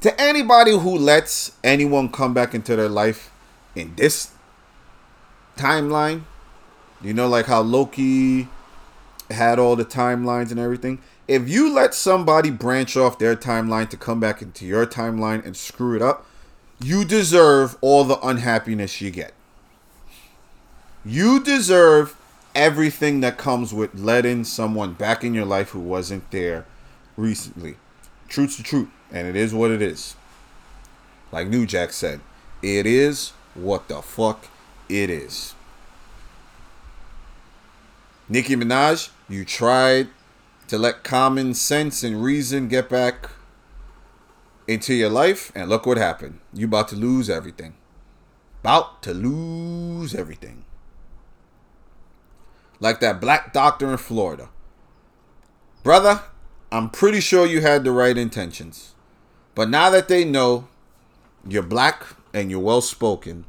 To 0.02 0.20
anybody 0.20 0.78
who 0.78 0.98
lets 0.98 1.54
anyone 1.64 2.10
come 2.10 2.34
back 2.34 2.54
into 2.54 2.76
their 2.76 2.90
life 2.90 3.32
in 3.76 3.96
this 3.96 4.32
timeline, 5.56 6.24
you 7.04 7.14
know, 7.14 7.28
like 7.28 7.46
how 7.46 7.62
Loki 7.62 8.48
had 9.30 9.60
all 9.60 9.76
the 9.76 9.86
timelines 9.86 10.52
and 10.52 10.60
everything. 10.60 11.00
If 11.28 11.48
you 11.48 11.74
let 11.74 11.94
somebody 11.94 12.50
branch 12.50 12.98
off 12.98 13.20
their 13.20 13.36
timeline 13.36 13.90
to 13.90 13.98
come 13.98 14.20
back 14.20 14.42
into 14.42 14.66
your 14.66 14.86
timeline 14.86 15.46
and 15.46 15.56
screw 15.56 15.96
it 15.96 16.02
up, 16.02 16.26
you 16.82 17.06
deserve 17.06 17.78
all 17.82 18.04
the 18.04 18.20
unhappiness 18.20 19.00
you 19.00 19.10
get. 19.10 19.34
You 21.06 21.42
deserve 21.42 22.16
everything 22.56 23.22
that 23.22 23.38
comes 23.38 23.74
with 23.74 23.96
letting 23.96 24.44
someone 24.44 24.94
back 24.94 25.24
in 25.24 25.34
your 25.34 25.46
life 25.46 25.70
who 25.70 25.80
wasn't 25.80 26.30
there 26.32 26.66
recently. 27.18 27.76
Truth's 28.28 28.58
the 28.58 28.64
truth, 28.64 28.90
and 29.12 29.28
it 29.28 29.36
is 29.36 29.54
what 29.54 29.72
it 29.72 29.82
is. 29.82 30.16
Like 31.32 31.48
New 31.48 31.66
Jack 31.66 31.94
said, 31.94 32.20
it 32.62 32.86
is 32.86 33.32
what 33.54 33.88
the 33.88 34.02
fuck 34.02 34.48
it 34.90 35.10
is. 35.10 35.56
Nicki 38.30 38.56
Minaj, 38.56 39.10
you 39.28 39.44
tried 39.44 40.08
to 40.68 40.78
let 40.78 41.04
common 41.04 41.54
sense 41.54 42.04
and 42.04 42.24
reason 42.24 42.68
get 42.70 42.90
back 42.90 43.30
into 44.66 44.94
your 44.94 45.10
life, 45.10 45.52
and 45.54 45.70
look 45.70 45.86
what 45.86 45.98
happened. 45.98 46.40
You 46.54 46.68
about 46.68 46.88
to 46.90 46.96
lose 46.96 47.30
everything. 47.30 47.74
About 48.62 49.04
to 49.04 49.14
lose 49.14 50.16
everything. 50.16 50.64
Like 52.80 53.02
that 53.02 53.20
black 53.20 53.52
doctor 53.52 53.92
in 53.92 53.98
Florida. 53.98 54.50
Brother, 55.84 56.22
I'm 56.72 56.90
pretty 56.90 57.20
sure 57.20 57.46
you 57.46 57.60
had 57.60 57.84
the 57.84 57.92
right 57.92 58.18
intentions. 58.18 58.96
But 59.54 59.70
now 59.70 59.90
that 59.90 60.08
they 60.08 60.24
know 60.24 60.70
you're 61.48 61.62
black 61.62 62.06
and 62.34 62.50
you're 62.50 62.60
well 62.62 62.82
spoken, 62.82 63.44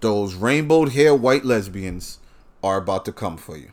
those 0.00 0.34
rainbowed 0.34 0.90
hair 0.90 1.14
white 1.14 1.44
lesbians 1.44 2.18
are 2.64 2.78
about 2.78 3.04
to 3.04 3.12
come 3.12 3.36
for 3.36 3.56
you. 3.56 3.70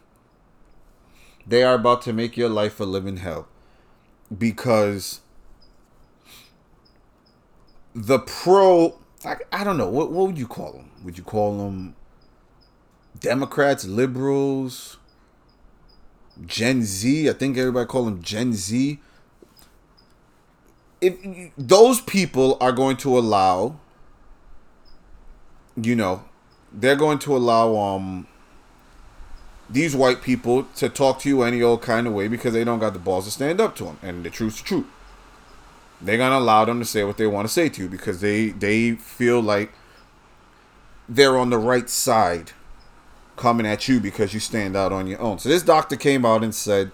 They 1.48 1.64
are 1.64 1.76
about 1.76 2.02
to 2.04 2.14
make 2.14 2.38
your 2.38 2.50
life 2.50 2.80
a 2.80 2.84
living 2.84 3.18
hell. 3.18 3.48
Because 4.36 5.22
the 7.94 8.20
pro, 8.20 8.98
I, 9.24 9.38
I 9.52 9.64
don't 9.64 9.78
know, 9.78 9.90
what, 9.90 10.12
what 10.12 10.28
would 10.28 10.38
you 10.38 10.48
call 10.48 10.74
them? 10.74 10.92
Would 11.04 11.18
you 11.18 11.24
call 11.24 11.58
them 11.58 11.96
Democrats, 13.20 13.86
liberals, 13.86 14.98
Gen 16.46 16.84
Z? 16.84 17.30
I 17.30 17.34
think 17.34 17.58
everybody 17.58 17.86
call 17.86 18.06
them 18.06 18.22
Gen 18.22 18.54
Z. 18.54 19.00
If 21.02 21.52
those 21.58 22.02
people 22.02 22.58
are 22.60 22.72
going 22.72 22.98
to 22.98 23.18
allow 23.18 23.80
you 25.82 25.96
know, 25.96 26.24
they're 26.72 26.96
going 26.96 27.20
to 27.20 27.36
allow 27.36 27.76
um 27.76 28.28
these 29.70 29.96
white 29.96 30.22
people 30.22 30.64
to 30.76 30.90
talk 30.90 31.20
to 31.20 31.30
you 31.30 31.42
any 31.42 31.62
old 31.62 31.82
kind 31.82 32.08
of 32.08 32.14
way 32.14 32.28
because 32.28 32.54
they 32.54 32.64
don't 32.64 32.80
got 32.80 32.94
the 32.94 33.00
balls 33.00 33.26
to 33.26 33.32
stand 33.32 33.60
up 33.60 33.76
to 33.78 33.86
them. 33.86 34.00
And 34.02 34.24
the 34.24 34.30
truth's 34.30 34.62
the 34.62 34.68
truth. 34.68 34.86
They're 36.02 36.18
gonna 36.18 36.38
allow 36.38 36.66
them 36.66 36.80
to 36.80 36.86
say 36.86 37.04
what 37.04 37.18
they 37.18 37.28
want 37.28 37.48
to 37.48 37.54
say 37.54 37.70
to 37.70 37.84
you 37.84 37.90
because 37.90 38.22
they 38.22 38.50
they 38.50 38.92
feel 38.92 39.42
like 39.42 39.72
they're 41.08 41.38
on 41.38 41.50
the 41.50 41.58
right 41.58 41.90
side 41.90 42.52
coming 43.38 43.66
at 43.66 43.88
you 43.88 44.00
because 44.00 44.34
you 44.34 44.40
stand 44.40 44.76
out 44.76 44.92
on 44.92 45.08
your 45.08 45.22
own. 45.22 45.40
So 45.40 45.50
this 45.50 45.64
doctor 45.64 45.96
came 45.96 46.26
out 46.26 46.44
and 46.44 46.54
said, 46.54 46.92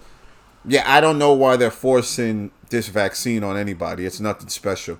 "Yeah, 0.64 0.84
I 0.86 1.00
don't 1.00 1.18
know 1.18 1.32
why 1.32 1.56
they're 1.56 1.70
forcing 1.70 2.52
this 2.70 2.88
vaccine 2.88 3.44
on 3.44 3.56
anybody. 3.56 4.06
It's 4.06 4.20
nothing 4.20 4.48
special. 4.48 4.98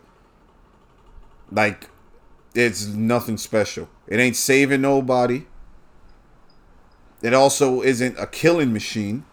Like 1.50 1.88
it's 2.54 2.86
nothing 2.86 3.38
special. 3.38 3.88
It 4.06 4.18
ain't 4.20 4.36
saving 4.36 4.82
nobody. 4.82 5.46
It 7.22 7.32
also 7.32 7.82
isn't 7.82 8.18
a 8.18 8.26
killing 8.26 8.72
machine, 8.72 9.24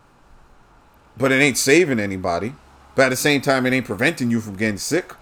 but 1.17 1.31
it 1.31 1.41
ain't 1.41 1.57
saving 1.57 1.99
anybody. 1.99 2.53
But 2.95 3.07
at 3.07 3.09
the 3.09 3.15
same 3.15 3.41
time, 3.41 3.65
it 3.65 3.73
ain't 3.73 3.85
preventing 3.85 4.29
you 4.29 4.41
from 4.41 4.55
getting 4.55 4.77
sick. 4.77 5.13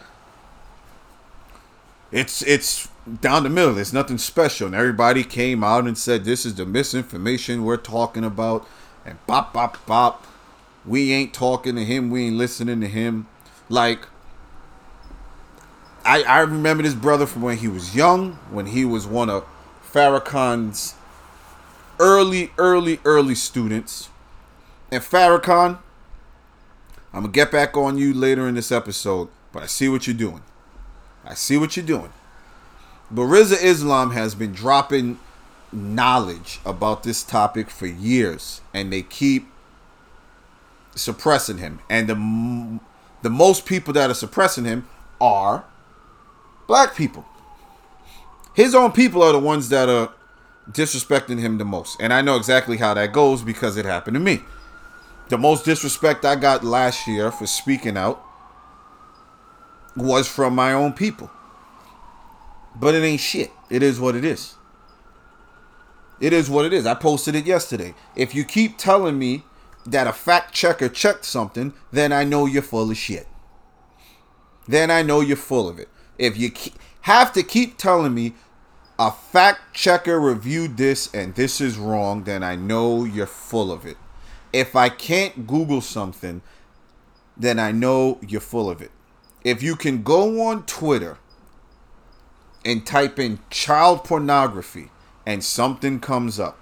It's 2.12 2.42
it's 2.42 2.88
down 3.22 3.44
the 3.44 3.50
middle. 3.50 3.78
It's 3.78 3.94
nothing 3.94 4.18
special. 4.18 4.68
And 4.68 4.76
everybody 4.76 5.24
came 5.24 5.64
out 5.64 5.86
and 5.86 5.98
said 5.98 6.26
this 6.26 6.46
is 6.46 6.56
the 6.56 6.66
misinformation 6.66 7.64
we're 7.64 7.78
talking 7.78 8.24
about. 8.24 8.68
And 9.06 9.18
bop 9.28 9.54
bop 9.54 9.86
bop. 9.86 10.26
We 10.86 11.12
ain't 11.12 11.34
talking 11.34 11.76
to 11.76 11.86
him. 11.86 12.10
We 12.10 12.28
ain't 12.28 12.38
listening 12.38 12.82
to 12.82 12.88
him. 12.88 13.28
Like 13.70 14.08
I, 16.04 16.24
I 16.24 16.40
remember 16.40 16.84
this 16.84 16.94
brother 16.94 17.26
from 17.26 17.42
when 17.42 17.58
he 17.58 17.68
was 17.68 17.94
young, 17.96 18.34
when 18.50 18.68
he 18.68 18.86
was 18.86 19.06
one 19.06 19.30
of 19.30 19.46
Farrakhan's 19.92 20.96
early, 22.00 22.52
early, 22.58 23.00
early 23.06 23.36
students. 23.36 24.10
And 24.92 25.04
Farrakhan, 25.04 25.80
I'm 27.14 27.22
gonna 27.22 27.30
get 27.30 27.52
back 27.52 27.76
on 27.76 27.98
you 27.98 28.14
later 28.14 28.48
in 28.48 28.56
this 28.56 28.72
episode, 28.72 29.30
but 29.52 29.64
I 29.64 29.66
see 29.66 29.90
what 29.90 30.08
you're 30.08 30.16
doing. 30.16 30.42
I 31.26 31.34
see 31.34 31.58
what 31.58 31.76
you're 31.76 31.86
doing. 31.86 32.12
But 33.10 33.24
Rizza 33.24 33.62
Islam 33.62 34.12
has 34.12 34.36
been 34.36 34.52
dropping 34.54 35.20
knowledge 35.72 36.60
about 36.66 37.04
this 37.04 37.24
topic 37.24 37.70
for 37.70 37.88
years, 37.88 38.62
and 38.74 38.92
they 38.92 39.02
keep 39.02 39.48
suppressing 40.96 41.58
him. 41.58 41.80
And 41.90 42.08
the 42.08 42.80
the 43.22 43.30
most 43.30 43.66
people 43.66 43.94
that 43.94 44.10
are 44.10 44.16
suppressing 44.16 44.66
him 44.66 44.88
are 45.20 45.66
black 46.68 46.96
people. 46.96 47.26
His 48.54 48.74
own 48.76 48.92
people 48.92 49.24
are 49.24 49.32
the 49.32 49.40
ones 49.40 49.70
that 49.70 49.90
are 49.90 50.12
disrespecting 50.72 51.40
him 51.40 51.58
the 51.58 51.66
most. 51.66 52.00
And 52.00 52.14
I 52.14 52.22
know 52.22 52.36
exactly 52.36 52.78
how 52.78 52.94
that 52.94 53.14
goes 53.14 53.42
because 53.42 53.78
it 53.78 53.86
happened 53.86 54.16
to 54.16 54.20
me. 54.20 54.42
The 55.30 55.38
most 55.38 55.66
disrespect 55.66 56.26
I 56.26 56.36
got 56.36 56.64
last 56.64 57.08
year 57.08 57.32
for 57.32 57.48
speaking 57.48 57.98
out 57.98 58.24
was 59.96 60.28
from 60.28 60.56
my 60.56 60.74
own 60.74 60.94
people. 60.94 61.30
But 62.76 62.96
it 62.96 63.04
ain't 63.04 63.20
shit. 63.20 63.52
It 63.70 63.84
is 63.84 64.00
what 64.00 64.16
it 64.16 64.24
is. 64.24 64.56
It 66.20 66.34
is 66.34 66.50
what 66.50 66.66
it 66.66 66.74
is. 66.74 66.86
I 66.86 66.94
posted 66.94 67.36
it 67.36 67.46
yesterday. 67.46 67.94
If 68.16 68.34
you 68.34 68.44
keep 68.44 68.78
telling 68.78 69.20
me 69.20 69.44
that 69.86 70.08
a 70.08 70.14
fact 70.14 70.54
checker 70.54 70.90
checked 70.90 71.26
something, 71.26 71.74
then 71.92 72.12
I 72.12 72.24
know 72.24 72.46
you're 72.46 72.62
full 72.62 72.90
of 72.90 72.98
shit. 72.98 73.28
Then 74.68 74.92
I 74.92 75.02
know 75.02 75.22
you're 75.22 75.38
full 75.38 75.70
of 75.70 75.80
it. 75.80 75.90
If 76.18 76.38
you 76.38 76.52
have 77.02 77.32
to 77.34 77.44
keep 77.44 77.78
telling 77.78 78.14
me 78.14 78.34
a 79.00 79.12
fact 79.12 79.76
checker 79.76 80.20
reviewed 80.20 80.78
this 80.78 81.14
and 81.14 81.36
this 81.36 81.62
is 81.62 81.78
wrong, 81.78 82.24
then 82.24 82.44
I 82.44 82.56
know 82.56 83.04
you're 83.04 83.28
full 83.28 83.72
of 83.72 83.86
it. 83.86 83.98
If 84.52 84.76
I 84.76 84.90
can't 84.90 85.46
Google 85.46 85.82
something, 85.82 86.42
then 87.36 87.60
I 87.60 87.72
know 87.72 88.18
you're 88.28 88.42
full 88.42 88.70
of 88.70 88.82
it. 88.82 88.92
If 89.44 89.62
you 89.62 89.76
can 89.76 90.02
go 90.02 90.48
on 90.48 90.66
Twitter 90.66 91.18
and 92.66 92.86
type 92.86 93.20
in 93.20 93.40
child 93.52 94.04
pornography 94.04 94.90
and 95.26 95.44
something 95.44 96.00
comes 96.00 96.40
up, 96.40 96.58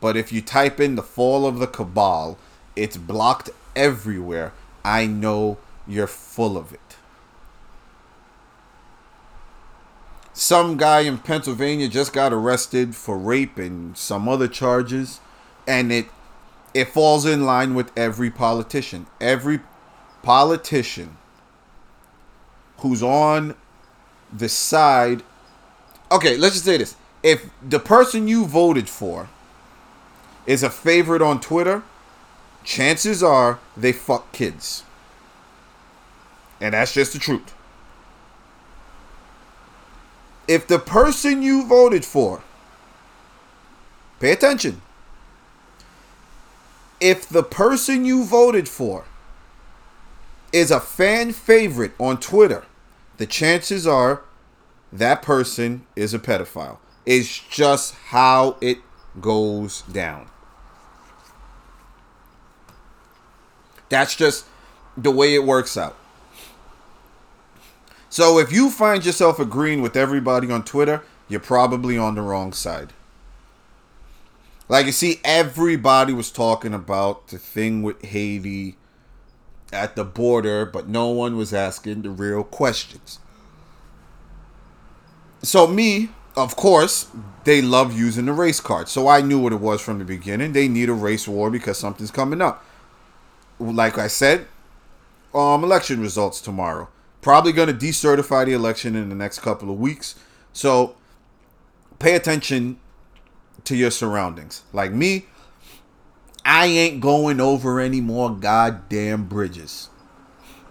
but 0.00 0.16
if 0.16 0.32
you 0.32 0.40
type 0.40 0.78
in 0.78 0.94
the 0.94 1.02
fall 1.02 1.46
of 1.46 1.58
the 1.58 1.66
cabal, 1.66 2.38
it's 2.76 2.96
blocked 2.96 3.50
everywhere. 3.74 4.52
I 4.84 5.06
know 5.06 5.58
you're 5.86 6.06
full 6.06 6.56
of 6.56 6.72
it. 6.72 6.91
Some 10.32 10.76
guy 10.76 11.00
in 11.00 11.18
Pennsylvania 11.18 11.88
just 11.88 12.12
got 12.12 12.32
arrested 12.32 12.94
for 12.94 13.18
rape 13.18 13.58
and 13.58 13.96
some 13.96 14.28
other 14.28 14.48
charges 14.48 15.20
and 15.66 15.92
it 15.92 16.06
it 16.74 16.88
falls 16.88 17.26
in 17.26 17.44
line 17.44 17.74
with 17.74 17.92
every 17.96 18.30
politician. 18.30 19.06
Every 19.20 19.60
politician 20.22 21.18
who's 22.78 23.02
on 23.02 23.54
the 24.32 24.48
side 24.48 25.22
okay 26.10 26.36
let's 26.36 26.54
just 26.54 26.64
say 26.64 26.78
this. 26.78 26.96
If 27.22 27.50
the 27.62 27.78
person 27.78 28.26
you 28.26 28.46
voted 28.46 28.88
for 28.88 29.28
is 30.46 30.62
a 30.62 30.70
favorite 30.70 31.22
on 31.22 31.40
Twitter 31.40 31.82
chances 32.64 33.22
are 33.22 33.58
they 33.76 33.92
fuck 33.92 34.32
kids. 34.32 34.84
And 36.58 36.74
that's 36.74 36.94
just 36.94 37.12
the 37.12 37.18
truth 37.18 37.54
if 40.48 40.66
the 40.66 40.78
person 40.78 41.42
you 41.42 41.66
voted 41.66 42.04
for, 42.04 42.42
pay 44.20 44.32
attention, 44.32 44.82
if 47.00 47.28
the 47.28 47.42
person 47.42 48.04
you 48.04 48.24
voted 48.24 48.68
for 48.68 49.04
is 50.52 50.70
a 50.70 50.80
fan 50.80 51.32
favorite 51.32 51.92
on 51.98 52.18
Twitter, 52.18 52.64
the 53.16 53.26
chances 53.26 53.86
are 53.86 54.22
that 54.92 55.22
person 55.22 55.86
is 55.96 56.12
a 56.12 56.18
pedophile. 56.18 56.78
It's 57.06 57.38
just 57.38 57.94
how 57.94 58.56
it 58.60 58.78
goes 59.20 59.82
down. 59.82 60.28
That's 63.88 64.14
just 64.14 64.46
the 64.96 65.10
way 65.10 65.34
it 65.34 65.44
works 65.44 65.76
out. 65.76 65.96
So 68.12 68.38
if 68.38 68.52
you 68.52 68.68
find 68.68 69.06
yourself 69.06 69.38
agreeing 69.38 69.80
with 69.80 69.96
everybody 69.96 70.52
on 70.52 70.64
Twitter, 70.64 71.02
you're 71.30 71.40
probably 71.40 71.96
on 71.96 72.14
the 72.14 72.20
wrong 72.20 72.52
side. 72.52 72.92
Like 74.68 74.84
you 74.84 74.92
see, 74.92 75.18
everybody 75.24 76.12
was 76.12 76.30
talking 76.30 76.74
about 76.74 77.28
the 77.28 77.38
thing 77.38 77.82
with 77.82 78.04
Haiti 78.04 78.76
at 79.72 79.96
the 79.96 80.04
border, 80.04 80.66
but 80.66 80.88
no 80.88 81.08
one 81.08 81.38
was 81.38 81.54
asking 81.54 82.02
the 82.02 82.10
real 82.10 82.44
questions. 82.44 83.18
So 85.42 85.66
me, 85.66 86.10
of 86.36 86.54
course, 86.54 87.08
they 87.44 87.62
love 87.62 87.98
using 87.98 88.26
the 88.26 88.34
race 88.34 88.60
card. 88.60 88.90
So 88.90 89.08
I 89.08 89.22
knew 89.22 89.38
what 89.38 89.54
it 89.54 89.60
was 89.60 89.80
from 89.80 89.98
the 89.98 90.04
beginning. 90.04 90.52
They 90.52 90.68
need 90.68 90.90
a 90.90 90.92
race 90.92 91.26
war 91.26 91.50
because 91.50 91.78
something's 91.78 92.10
coming 92.10 92.42
up. 92.42 92.62
Like 93.58 93.96
I 93.96 94.08
said, 94.08 94.48
um, 95.32 95.64
election 95.64 96.02
results 96.02 96.42
tomorrow 96.42 96.88
probably 97.22 97.52
going 97.52 97.68
to 97.68 97.74
decertify 97.74 98.44
the 98.44 98.52
election 98.52 98.94
in 98.94 99.08
the 99.08 99.14
next 99.14 99.38
couple 99.38 99.70
of 99.70 99.78
weeks. 99.78 100.16
So 100.52 100.96
pay 101.98 102.14
attention 102.14 102.78
to 103.64 103.76
your 103.76 103.90
surroundings. 103.90 104.62
Like 104.72 104.92
me, 104.92 105.26
I 106.44 106.66
ain't 106.66 107.00
going 107.00 107.40
over 107.40 107.80
any 107.80 108.00
more 108.02 108.30
goddamn 108.30 109.24
bridges. 109.26 109.88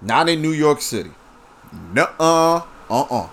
Not 0.01 0.29
in 0.29 0.41
New 0.41 0.51
York 0.51 0.81
City. 0.81 1.11
Nuh-uh. 1.93 2.61
Uh-uh. 2.89 3.29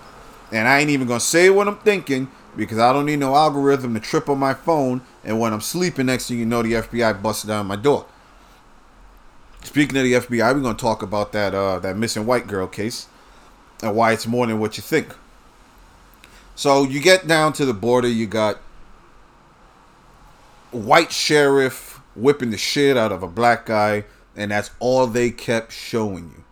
And 0.51 0.67
I 0.67 0.79
ain't 0.79 0.89
even 0.89 1.07
gonna 1.07 1.19
say 1.19 1.49
what 1.49 1.67
I'm 1.67 1.77
thinking 1.79 2.31
because 2.55 2.79
I 2.79 2.93
don't 2.93 3.05
need 3.05 3.19
no 3.19 3.35
algorithm 3.35 3.93
to 3.93 3.99
trip 3.99 4.29
on 4.29 4.39
my 4.39 4.53
phone. 4.53 5.01
And 5.23 5.39
when 5.39 5.53
I'm 5.53 5.61
sleeping, 5.61 6.05
next 6.05 6.27
thing 6.27 6.39
you 6.39 6.45
know, 6.45 6.63
the 6.63 6.73
FBI 6.73 7.21
busted 7.21 7.49
down 7.49 7.67
my 7.67 7.75
door. 7.75 8.05
Speaking 9.63 9.97
of 9.97 10.03
the 10.03 10.13
FBI, 10.13 10.53
we're 10.53 10.61
gonna 10.61 10.77
talk 10.77 11.01
about 11.01 11.31
that 11.33 11.53
uh, 11.53 11.79
that 11.79 11.97
missing 11.97 12.25
white 12.25 12.47
girl 12.47 12.67
case 12.67 13.07
and 13.81 13.95
why 13.95 14.11
it's 14.11 14.27
more 14.27 14.47
than 14.47 14.59
what 14.59 14.77
you 14.77 14.83
think. 14.83 15.15
So 16.55 16.83
you 16.83 16.99
get 16.99 17.27
down 17.27 17.53
to 17.53 17.65
the 17.65 17.73
border, 17.73 18.07
you 18.07 18.25
got 18.27 18.57
white 20.71 21.11
sheriff 21.11 22.01
whipping 22.15 22.51
the 22.51 22.57
shit 22.57 22.97
out 22.97 23.11
of 23.11 23.23
a 23.23 23.27
black 23.27 23.65
guy, 23.65 24.05
and 24.35 24.51
that's 24.51 24.71
all 24.79 25.07
they 25.07 25.31
kept 25.31 25.71
showing 25.71 26.33
you. 26.35 26.43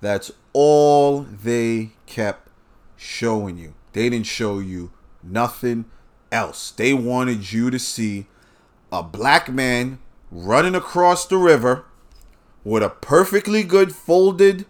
That's 0.00 0.30
all 0.52 1.20
they 1.20 1.90
kept 2.06 2.48
showing 2.96 3.58
you. 3.58 3.74
They 3.92 4.08
didn't 4.10 4.26
show 4.26 4.58
you 4.58 4.90
nothing 5.22 5.86
else. 6.32 6.70
They 6.70 6.92
wanted 6.92 7.52
you 7.52 7.70
to 7.70 7.78
see 7.78 8.26
a 8.90 9.02
black 9.02 9.50
man 9.50 9.98
running 10.30 10.74
across 10.74 11.26
the 11.26 11.38
river 11.38 11.84
with 12.66 12.82
a 12.82 12.90
perfectly 12.90 13.62
good 13.62 13.94
folded 13.94 14.66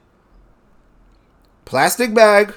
plastic 1.64 2.12
bag. 2.12 2.52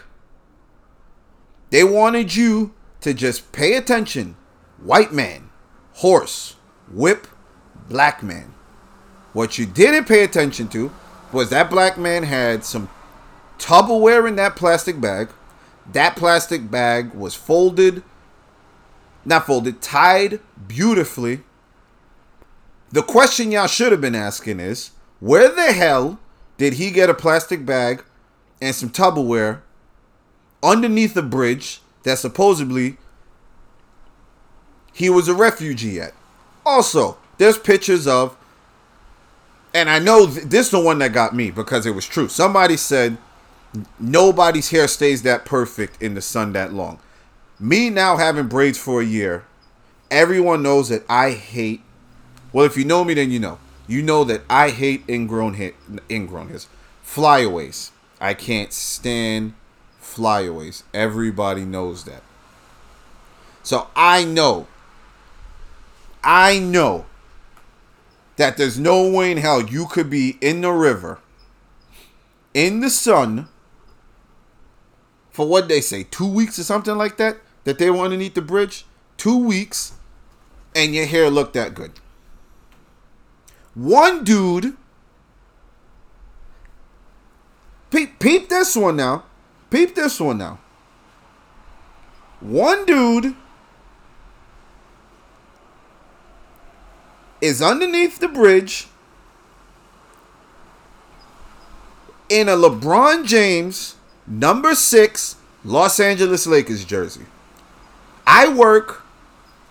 They 1.70 1.82
wanted 1.82 2.36
you 2.36 2.74
to 3.00 3.14
just 3.14 3.54
pay 3.54 3.76
attention. 3.76 4.36
White 4.84 5.14
man, 5.14 5.50
horse, 5.94 6.58
whip, 6.92 7.26
black 7.88 8.22
man. 8.22 8.54
What 9.32 9.58
you 9.58 9.66
didn't 9.66 10.10
pay 10.10 10.26
attention 10.26 10.68
to 10.70 10.92
was 11.32 11.50
that 11.52 11.70
black 11.70 11.98
man 11.98 12.24
had 12.24 12.66
some 12.66 12.90
Tupperware 13.58 14.28
in 14.28 14.36
that 14.36 14.58
plastic 14.58 15.00
bag. 15.00 15.30
That 15.90 16.18
plastic 16.18 16.70
bag 16.70 17.14
was 17.14 17.34
folded, 17.34 18.04
not 19.24 19.46
folded, 19.46 19.82
tied 19.82 20.42
beautifully. 20.68 21.44
The 22.92 23.04
question 23.04 23.54
y'all 23.54 23.68
should 23.68 23.94
have 23.94 24.02
been 24.02 24.16
asking 24.16 24.60
is 24.60 24.92
where 25.20 25.50
the 25.54 25.74
hell 25.74 26.20
did 26.58 26.74
he 26.74 26.92
get 26.92 27.10
a 27.10 27.14
plastic 27.14 27.66
bag 27.66 28.04
and 28.62 28.76
some 28.76 28.90
Tupperware 28.90 29.62
underneath 30.62 31.16
a 31.16 31.22
bridge 31.22 31.82
that 32.04 32.18
supposedly 32.18 32.98
he 34.94 35.10
was 35.10 35.28
a 35.28 35.34
refugee 35.34 36.00
at? 36.00 36.14
Also, 36.66 37.18
there's 37.38 37.58
pictures 37.58 38.08
of, 38.08 38.38
and 39.74 39.90
I 39.90 40.00
know 40.00 40.28
th- 40.28 40.46
this 40.46 40.68
is 40.68 40.72
the 40.72 40.80
one 40.80 41.00
that 41.00 41.14
got 41.14 41.36
me 41.36 41.52
because 41.52 41.86
it 41.86 41.96
was 41.96 42.08
true. 42.08 42.28
Somebody 42.28 42.78
said 42.78 43.18
nobody's 44.00 44.70
hair 44.70 44.88
stays 44.88 45.24
that 45.24 45.46
perfect 45.46 46.02
in 46.02 46.16
the 46.16 46.22
sun 46.22 46.54
that 46.54 46.74
long. 46.74 47.00
Me 47.60 47.90
now 47.90 48.18
having 48.18 48.48
braids 48.48 48.78
for 48.78 49.02
a 49.02 49.06
year, 49.06 49.46
everyone 50.10 50.64
knows 50.64 50.90
that 50.90 51.04
I 51.10 51.32
hate. 51.32 51.82
Well, 52.52 52.66
if 52.66 52.78
you 52.78 52.86
know 52.86 53.04
me, 53.04 53.14
then 53.14 53.32
you 53.32 53.40
know. 53.40 53.60
You 53.90 54.04
know 54.04 54.24
that 54.26 54.44
I 54.48 54.70
hate 54.70 55.04
ingrown 55.10 55.56
hair, 55.56 55.72
ingrown 56.12 56.50
hairs, 56.50 56.68
flyaways. 57.02 57.92
I 58.22 58.36
can't 58.36 58.72
stand 58.72 59.56
flyaways. 60.00 60.84
Everybody 60.94 61.66
knows 61.66 62.04
that. 62.04 62.22
So 63.64 63.88
I 63.96 64.26
know. 64.26 64.68
I 66.24 66.60
know 66.60 67.08
that 68.36 68.58
there's 68.58 68.78
no 68.78 69.10
way 69.10 69.32
in 69.32 69.40
hell 69.40 69.66
you 69.66 69.88
could 69.88 70.08
be 70.08 70.38
in 70.40 70.62
the 70.62 70.72
river, 70.72 71.18
in 72.54 72.82
the 72.82 72.92
sun, 72.92 73.48
for 75.32 75.48
what 75.48 75.68
they 75.68 75.82
say, 75.82 76.04
two 76.04 76.28
weeks 76.28 76.60
or 76.60 76.64
something 76.64 76.96
like 76.96 77.18
that, 77.18 77.38
that 77.64 77.80
they 77.80 77.90
were 77.90 78.06
underneath 78.06 78.36
the 78.36 78.42
bridge, 78.44 78.86
two 79.18 79.38
weeks, 79.38 79.94
and 80.76 80.94
your 80.94 81.08
hair 81.08 81.32
looked 81.32 81.54
that 81.56 81.74
good. 81.74 81.94
One 83.76 84.24
dude, 84.24 84.76
peep, 87.92 88.20
peep 88.20 88.50
this 88.50 88.76
one 88.76 88.96
now, 88.96 89.24
peep 89.70 89.96
this 89.96 90.20
one 90.20 90.38
now. 90.38 90.60
One 92.40 92.86
dude 92.86 93.36
is 97.42 97.62
underneath 97.62 98.20
the 98.20 98.28
bridge 98.28 98.88
in 102.30 102.48
a 102.48 102.54
LeBron 102.54 103.26
James 103.26 103.96
number 104.28 104.76
six 104.76 105.36
Los 105.64 106.00
Angeles 106.00 106.48
Lakers 106.48 106.86
jersey. 106.86 107.26
I 108.26 108.48
work 108.48 109.04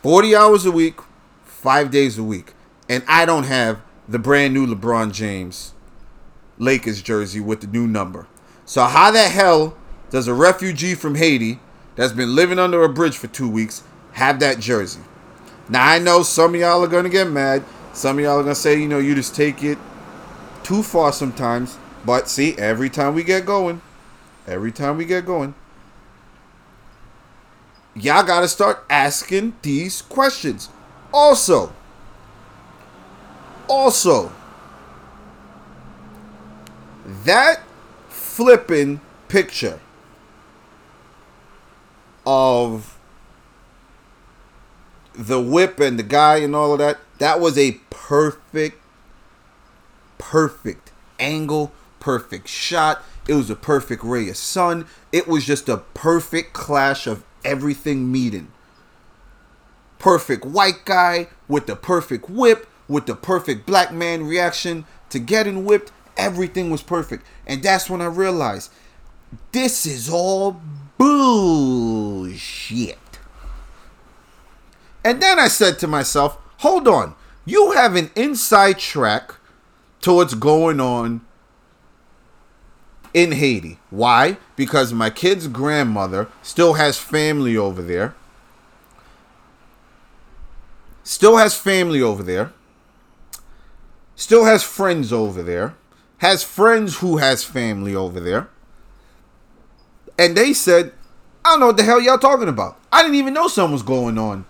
40 0.02 0.34
hours 0.34 0.66
a 0.66 0.70
week, 0.70 1.00
five 1.44 1.90
days 1.90 2.18
a 2.18 2.24
week, 2.24 2.52
and 2.88 3.02
I 3.06 3.24
don't 3.24 3.44
have 3.44 3.80
the 4.08 4.18
brand 4.18 4.54
new 4.54 4.66
LeBron 4.66 5.12
James 5.12 5.74
Lakers 6.56 7.02
jersey 7.02 7.40
with 7.40 7.60
the 7.60 7.66
new 7.66 7.86
number. 7.86 8.26
So, 8.64 8.84
how 8.84 9.10
the 9.10 9.24
hell 9.24 9.76
does 10.10 10.26
a 10.26 10.34
refugee 10.34 10.94
from 10.94 11.14
Haiti 11.14 11.60
that's 11.94 12.12
been 12.12 12.34
living 12.34 12.58
under 12.58 12.82
a 12.82 12.88
bridge 12.88 13.16
for 13.16 13.26
two 13.26 13.48
weeks 13.48 13.82
have 14.12 14.40
that 14.40 14.58
jersey? 14.58 15.00
Now, 15.68 15.86
I 15.86 15.98
know 15.98 16.22
some 16.22 16.54
of 16.54 16.60
y'all 16.60 16.82
are 16.82 17.02
to 17.02 17.08
get 17.08 17.30
mad. 17.30 17.62
Some 17.92 18.18
of 18.18 18.24
y'all 18.24 18.40
are 18.40 18.44
to 18.44 18.54
say, 18.54 18.80
you 18.80 18.88
know, 18.88 18.98
you 18.98 19.14
just 19.14 19.34
take 19.34 19.62
it 19.62 19.78
too 20.62 20.82
far 20.82 21.12
sometimes. 21.12 21.76
But 22.04 22.28
see, 22.28 22.56
every 22.56 22.88
time 22.88 23.14
we 23.14 23.22
get 23.22 23.44
going, 23.44 23.82
every 24.46 24.72
time 24.72 24.96
we 24.96 25.04
get 25.04 25.26
going, 25.26 25.54
y'all 27.94 28.22
got 28.22 28.40
to 28.40 28.48
start 28.48 28.84
asking 28.88 29.56
these 29.62 30.00
questions. 30.00 30.70
Also, 31.12 31.74
also, 33.68 34.32
that 37.24 37.60
flipping 38.08 39.00
picture 39.28 39.80
of 42.26 42.98
the 45.14 45.40
whip 45.40 45.80
and 45.80 45.98
the 45.98 46.02
guy 46.02 46.36
and 46.36 46.54
all 46.54 46.72
of 46.72 46.78
that, 46.78 46.98
that 47.18 47.40
was 47.40 47.58
a 47.58 47.72
perfect, 47.90 48.80
perfect 50.18 50.92
angle, 51.18 51.72
perfect 51.98 52.46
shot. 52.46 53.02
It 53.26 53.34
was 53.34 53.50
a 53.50 53.56
perfect 53.56 54.04
ray 54.04 54.28
of 54.28 54.36
sun. 54.36 54.86
It 55.10 55.26
was 55.26 55.44
just 55.44 55.68
a 55.68 55.78
perfect 55.78 56.52
clash 56.52 57.06
of 57.06 57.24
everything 57.44 58.12
meeting. 58.12 58.52
Perfect 59.98 60.44
white 60.44 60.84
guy 60.84 61.26
with 61.48 61.66
the 61.66 61.74
perfect 61.74 62.30
whip, 62.30 62.67
with 62.88 63.06
the 63.06 63.14
perfect 63.14 63.66
black 63.66 63.92
man 63.92 64.26
reaction 64.26 64.86
to 65.10 65.18
getting 65.18 65.64
whipped. 65.64 65.92
Everything 66.16 66.70
was 66.70 66.82
perfect. 66.82 67.24
And 67.46 67.62
that's 67.62 67.88
when 67.88 68.00
I 68.00 68.06
realized 68.06 68.72
this 69.52 69.86
is 69.86 70.08
all 70.08 70.60
bullshit. 70.96 72.98
And 75.04 75.22
then 75.22 75.38
I 75.38 75.48
said 75.48 75.78
to 75.78 75.86
myself, 75.86 76.38
hold 76.58 76.88
on, 76.88 77.14
you 77.44 77.72
have 77.72 77.94
an 77.94 78.10
inside 78.16 78.78
track 78.78 79.34
to 80.00 80.12
what's 80.12 80.34
going 80.34 80.80
on 80.80 81.20
in 83.14 83.32
Haiti. 83.32 83.78
Why? 83.90 84.38
Because 84.56 84.92
my 84.92 85.10
kid's 85.10 85.48
grandmother 85.48 86.28
still 86.42 86.74
has 86.74 86.98
family 86.98 87.56
over 87.56 87.80
there. 87.80 88.14
Still 91.04 91.38
has 91.38 91.54
family 91.54 92.02
over 92.02 92.22
there. 92.22 92.52
Still 94.18 94.46
has 94.46 94.64
friends 94.64 95.12
over 95.12 95.44
there. 95.44 95.76
Has 96.18 96.42
friends 96.42 96.98
who 96.98 97.18
has 97.18 97.44
family 97.44 97.94
over 97.94 98.18
there. 98.18 98.48
And 100.18 100.36
they 100.36 100.52
said, 100.52 100.92
I 101.44 101.50
don't 101.50 101.60
know 101.60 101.66
what 101.66 101.76
the 101.76 101.84
hell 101.84 102.00
y'all 102.00 102.18
talking 102.18 102.48
about. 102.48 102.80
I 102.92 103.02
didn't 103.02 103.14
even 103.14 103.32
know 103.32 103.46
something 103.46 103.72
was 103.72 103.84
going 103.84 104.18
on 104.18 104.44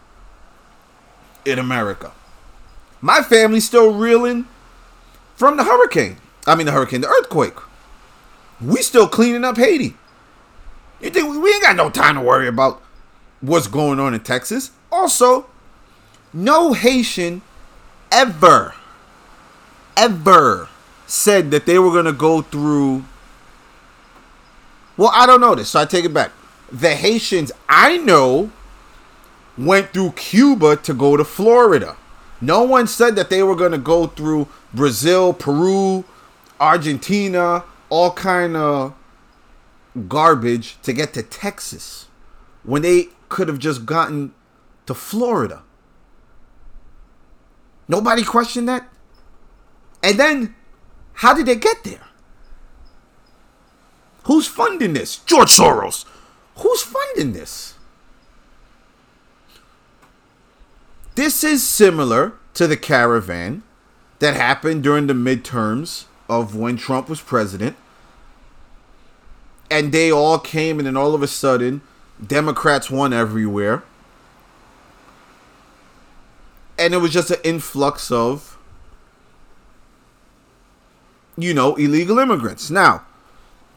in 1.44 1.58
America. 1.58 2.12
My 3.02 3.20
family's 3.20 3.66
still 3.66 3.92
reeling 3.92 4.48
from 5.36 5.58
the 5.58 5.64
hurricane. 5.64 6.16
I 6.46 6.54
mean, 6.54 6.64
the 6.64 6.72
hurricane, 6.72 7.02
the 7.02 7.08
earthquake. 7.08 7.58
We 8.62 8.80
still 8.80 9.06
cleaning 9.06 9.44
up 9.44 9.58
Haiti. 9.58 9.94
You 11.02 11.10
think 11.10 11.28
we, 11.30 11.36
we 11.36 11.52
ain't 11.52 11.62
got 11.62 11.76
no 11.76 11.90
time 11.90 12.14
to 12.14 12.22
worry 12.22 12.48
about 12.48 12.82
what's 13.42 13.66
going 13.66 14.00
on 14.00 14.14
in 14.14 14.20
Texas? 14.20 14.70
Also, 14.90 15.46
no 16.32 16.72
Haitian 16.72 17.42
ever, 18.10 18.74
ever 19.98 20.68
said 21.06 21.50
that 21.50 21.66
they 21.66 21.78
were 21.78 21.92
gonna 21.92 22.12
go 22.12 22.42
through. 22.42 23.04
Well, 24.96 25.10
I 25.12 25.26
don't 25.26 25.40
know 25.40 25.54
this, 25.54 25.70
so 25.70 25.80
I 25.80 25.84
take 25.84 26.04
it 26.04 26.14
back. 26.14 26.32
The 26.72 26.94
Haitians 26.94 27.52
I 27.68 27.98
know 27.98 28.50
went 29.58 29.92
through 29.92 30.12
Cuba 30.12 30.76
to 30.76 30.94
go 30.94 31.16
to 31.16 31.24
Florida. 31.24 31.96
No 32.40 32.62
one 32.62 32.86
said 32.86 33.16
that 33.16 33.30
they 33.30 33.42
were 33.42 33.56
going 33.56 33.72
to 33.72 33.78
go 33.78 34.06
through 34.06 34.48
Brazil, 34.72 35.32
Peru, 35.32 36.04
Argentina, 36.60 37.64
all 37.88 38.12
kind 38.12 38.56
of 38.56 38.94
garbage 40.06 40.80
to 40.82 40.92
get 40.92 41.12
to 41.14 41.22
Texas 41.22 42.06
when 42.62 42.82
they 42.82 43.08
could 43.28 43.48
have 43.48 43.58
just 43.58 43.86
gotten 43.86 44.32
to 44.86 44.94
Florida. 44.94 45.62
Nobody 47.88 48.22
questioned 48.22 48.68
that. 48.68 48.88
And 50.02 50.18
then 50.18 50.54
how 51.14 51.34
did 51.34 51.46
they 51.46 51.56
get 51.56 51.84
there? 51.84 52.06
Who's 54.24 54.46
funding 54.46 54.92
this? 54.92 55.16
George 55.18 55.48
Soros. 55.48 56.04
Who's 56.56 56.82
funding 56.82 57.32
this? 57.32 57.74
This 61.14 61.42
is 61.42 61.66
similar 61.66 62.34
to 62.54 62.66
the 62.66 62.76
caravan 62.76 63.62
that 64.18 64.34
happened 64.34 64.82
during 64.82 65.06
the 65.06 65.14
midterms 65.14 66.04
of 66.28 66.54
when 66.54 66.76
Trump 66.76 67.08
was 67.08 67.20
president. 67.20 67.76
And 69.70 69.92
they 69.92 70.12
all 70.12 70.38
came, 70.38 70.78
and 70.78 70.86
then 70.86 70.96
all 70.96 71.14
of 71.14 71.22
a 71.22 71.26
sudden, 71.26 71.80
Democrats 72.24 72.90
won 72.90 73.12
everywhere. 73.12 73.82
And 76.78 76.94
it 76.94 76.98
was 76.98 77.12
just 77.12 77.30
an 77.30 77.38
influx 77.44 78.10
of, 78.10 78.57
you 81.40 81.54
know, 81.54 81.76
illegal 81.76 82.18
immigrants. 82.18 82.70
Now, 82.70 83.04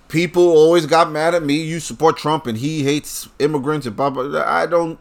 people 0.08 0.50
always 0.50 0.86
got 0.86 1.12
mad 1.12 1.34
at 1.36 1.43
me. 1.43 1.62
You 1.62 1.80
support 1.80 2.17
Trump 2.17 2.47
and 2.47 2.58
he 2.58 2.84
hates 2.84 3.30
immigrants 3.39 3.86
and 3.86 3.95
blah 3.95 4.10
blah. 4.10 4.43
I 4.45 4.65
don't. 4.65 5.00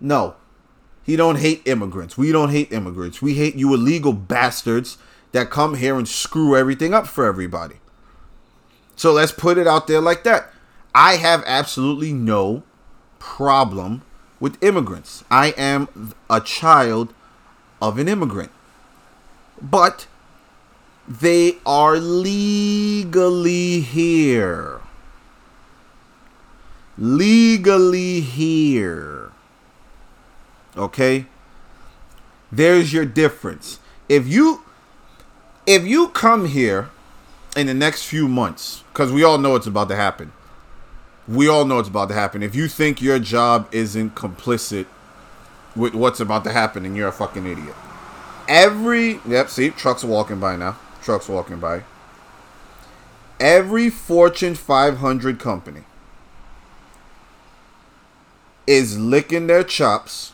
No, 0.00 0.36
he 1.02 1.16
don't 1.16 1.38
hate 1.38 1.62
immigrants. 1.66 2.16
We 2.16 2.32
don't 2.32 2.50
hate 2.50 2.72
immigrants. 2.72 3.20
We 3.20 3.34
hate 3.34 3.56
you 3.56 3.74
illegal 3.74 4.12
bastards 4.12 4.98
that 5.32 5.50
come 5.50 5.74
here 5.74 5.96
and 5.96 6.08
screw 6.08 6.56
everything 6.56 6.94
up 6.94 7.06
for 7.06 7.26
everybody. 7.26 7.76
So 8.96 9.12
let's 9.12 9.32
put 9.32 9.58
it 9.58 9.66
out 9.66 9.86
there 9.86 10.00
like 10.00 10.24
that. 10.24 10.52
I 10.94 11.16
have 11.16 11.44
absolutely 11.46 12.12
no 12.12 12.62
problem 13.18 14.02
with 14.40 14.62
immigrants. 14.62 15.24
I 15.30 15.48
am 15.56 16.14
a 16.30 16.40
child 16.40 17.12
of 17.80 17.98
an 17.98 18.08
immigrant. 18.08 18.50
But 19.60 20.06
they 21.08 21.56
are 21.64 21.96
legally 21.96 23.80
here. 23.80 24.80
Legally 26.98 28.20
here. 28.20 29.32
Okay? 30.76 31.24
There's 32.52 32.92
your 32.92 33.06
difference. 33.06 33.78
If 34.08 34.28
you 34.28 34.62
if 35.66 35.86
you 35.86 36.08
come 36.08 36.46
here 36.46 36.90
in 37.56 37.66
the 37.66 37.74
next 37.74 38.04
few 38.04 38.28
months, 38.28 38.84
because 38.92 39.10
we 39.12 39.22
all 39.24 39.38
know 39.38 39.54
it's 39.54 39.66
about 39.66 39.88
to 39.88 39.96
happen. 39.96 40.32
We 41.26 41.48
all 41.48 41.64
know 41.64 41.78
it's 41.78 41.88
about 41.88 42.08
to 42.08 42.14
happen. 42.14 42.42
If 42.42 42.54
you 42.54 42.68
think 42.68 43.02
your 43.02 43.18
job 43.18 43.68
isn't 43.70 44.14
complicit 44.14 44.86
with 45.76 45.94
what's 45.94 46.20
about 46.20 46.44
to 46.44 46.52
happen, 46.52 46.82
then 46.84 46.94
you're 46.94 47.08
a 47.08 47.12
fucking 47.12 47.46
idiot. 47.46 47.74
Every 48.46 49.20
yep, 49.26 49.50
see, 49.50 49.70
trucks 49.70 50.04
walking 50.04 50.40
by 50.40 50.56
now. 50.56 50.78
Trucks 51.08 51.26
walking 51.26 51.58
by. 51.58 51.84
Every 53.40 53.88
Fortune 53.88 54.54
500 54.54 55.38
company 55.38 55.84
is 58.66 58.98
licking 58.98 59.46
their 59.46 59.62
chops 59.62 60.32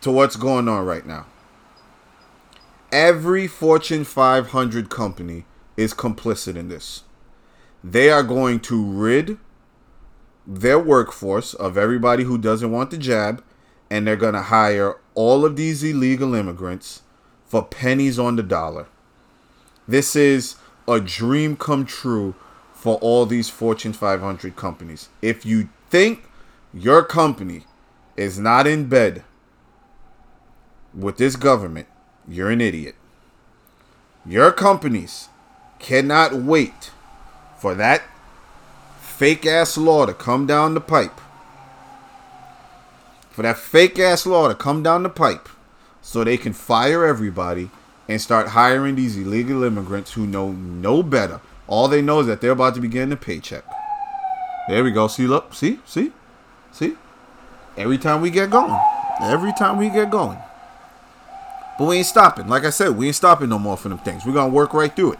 to 0.00 0.10
what's 0.10 0.34
going 0.34 0.66
on 0.66 0.84
right 0.84 1.06
now. 1.06 1.26
Every 2.90 3.46
Fortune 3.46 4.02
500 4.02 4.90
company 4.90 5.44
is 5.76 5.94
complicit 5.94 6.56
in 6.56 6.68
this. 6.68 7.04
They 7.84 8.10
are 8.10 8.24
going 8.24 8.58
to 8.62 8.84
rid 8.84 9.38
their 10.44 10.80
workforce 10.80 11.54
of 11.54 11.78
everybody 11.78 12.24
who 12.24 12.36
doesn't 12.36 12.72
want 12.72 12.90
the 12.90 12.98
jab, 12.98 13.44
and 13.88 14.04
they're 14.04 14.16
going 14.16 14.34
to 14.34 14.42
hire 14.42 14.96
all 15.14 15.44
of 15.44 15.54
these 15.54 15.84
illegal 15.84 16.34
immigrants 16.34 17.02
for 17.52 17.62
pennies 17.62 18.18
on 18.18 18.36
the 18.36 18.42
dollar. 18.42 18.86
This 19.86 20.16
is 20.16 20.56
a 20.88 20.98
dream 20.98 21.54
come 21.54 21.84
true 21.84 22.34
for 22.72 22.96
all 23.02 23.26
these 23.26 23.50
Fortune 23.50 23.92
500 23.92 24.56
companies. 24.56 25.10
If 25.20 25.44
you 25.44 25.68
think 25.90 26.24
your 26.72 27.04
company 27.04 27.66
is 28.16 28.38
not 28.38 28.66
in 28.66 28.86
bed 28.86 29.22
with 30.94 31.18
this 31.18 31.36
government, 31.36 31.88
you're 32.26 32.48
an 32.48 32.62
idiot. 32.62 32.94
Your 34.24 34.50
companies 34.50 35.28
cannot 35.78 36.32
wait 36.32 36.90
for 37.58 37.74
that 37.74 38.02
fake 38.98 39.44
ass 39.44 39.76
law 39.76 40.06
to 40.06 40.14
come 40.14 40.46
down 40.46 40.72
the 40.72 40.80
pipe. 40.80 41.20
For 43.30 43.42
that 43.42 43.58
fake 43.58 43.98
ass 43.98 44.24
law 44.24 44.48
to 44.48 44.54
come 44.54 44.82
down 44.82 45.02
the 45.02 45.10
pipe 45.10 45.50
so 46.02 46.24
they 46.24 46.36
can 46.36 46.52
fire 46.52 47.06
everybody 47.06 47.70
and 48.08 48.20
start 48.20 48.48
hiring 48.48 48.96
these 48.96 49.16
illegal 49.16 49.62
immigrants 49.62 50.12
who 50.12 50.26
know 50.26 50.50
no 50.52 51.02
better. 51.02 51.40
All 51.68 51.88
they 51.88 52.02
know 52.02 52.20
is 52.20 52.26
that 52.26 52.40
they're 52.40 52.50
about 52.50 52.74
to 52.74 52.80
be 52.80 52.88
getting 52.88 53.12
a 53.12 53.16
paycheck. 53.16 53.64
There 54.68 54.84
we 54.84 54.90
go. 54.90 55.06
See, 55.06 55.26
look, 55.26 55.54
see, 55.54 55.78
see, 55.86 56.12
see. 56.70 56.96
Every 57.76 57.98
time 57.98 58.20
we 58.20 58.30
get 58.30 58.50
going, 58.50 58.78
every 59.22 59.52
time 59.52 59.78
we 59.78 59.88
get 59.88 60.10
going. 60.10 60.38
But 61.78 61.86
we 61.86 61.96
ain't 61.98 62.06
stopping. 62.06 62.48
Like 62.48 62.64
I 62.64 62.70
said, 62.70 62.90
we 62.90 63.06
ain't 63.06 63.16
stopping 63.16 63.48
no 63.48 63.58
more 63.58 63.76
for 63.76 63.88
them 63.88 63.98
things. 63.98 64.26
We're 64.26 64.34
gonna 64.34 64.52
work 64.52 64.74
right 64.74 64.94
through 64.94 65.12
it. 65.14 65.18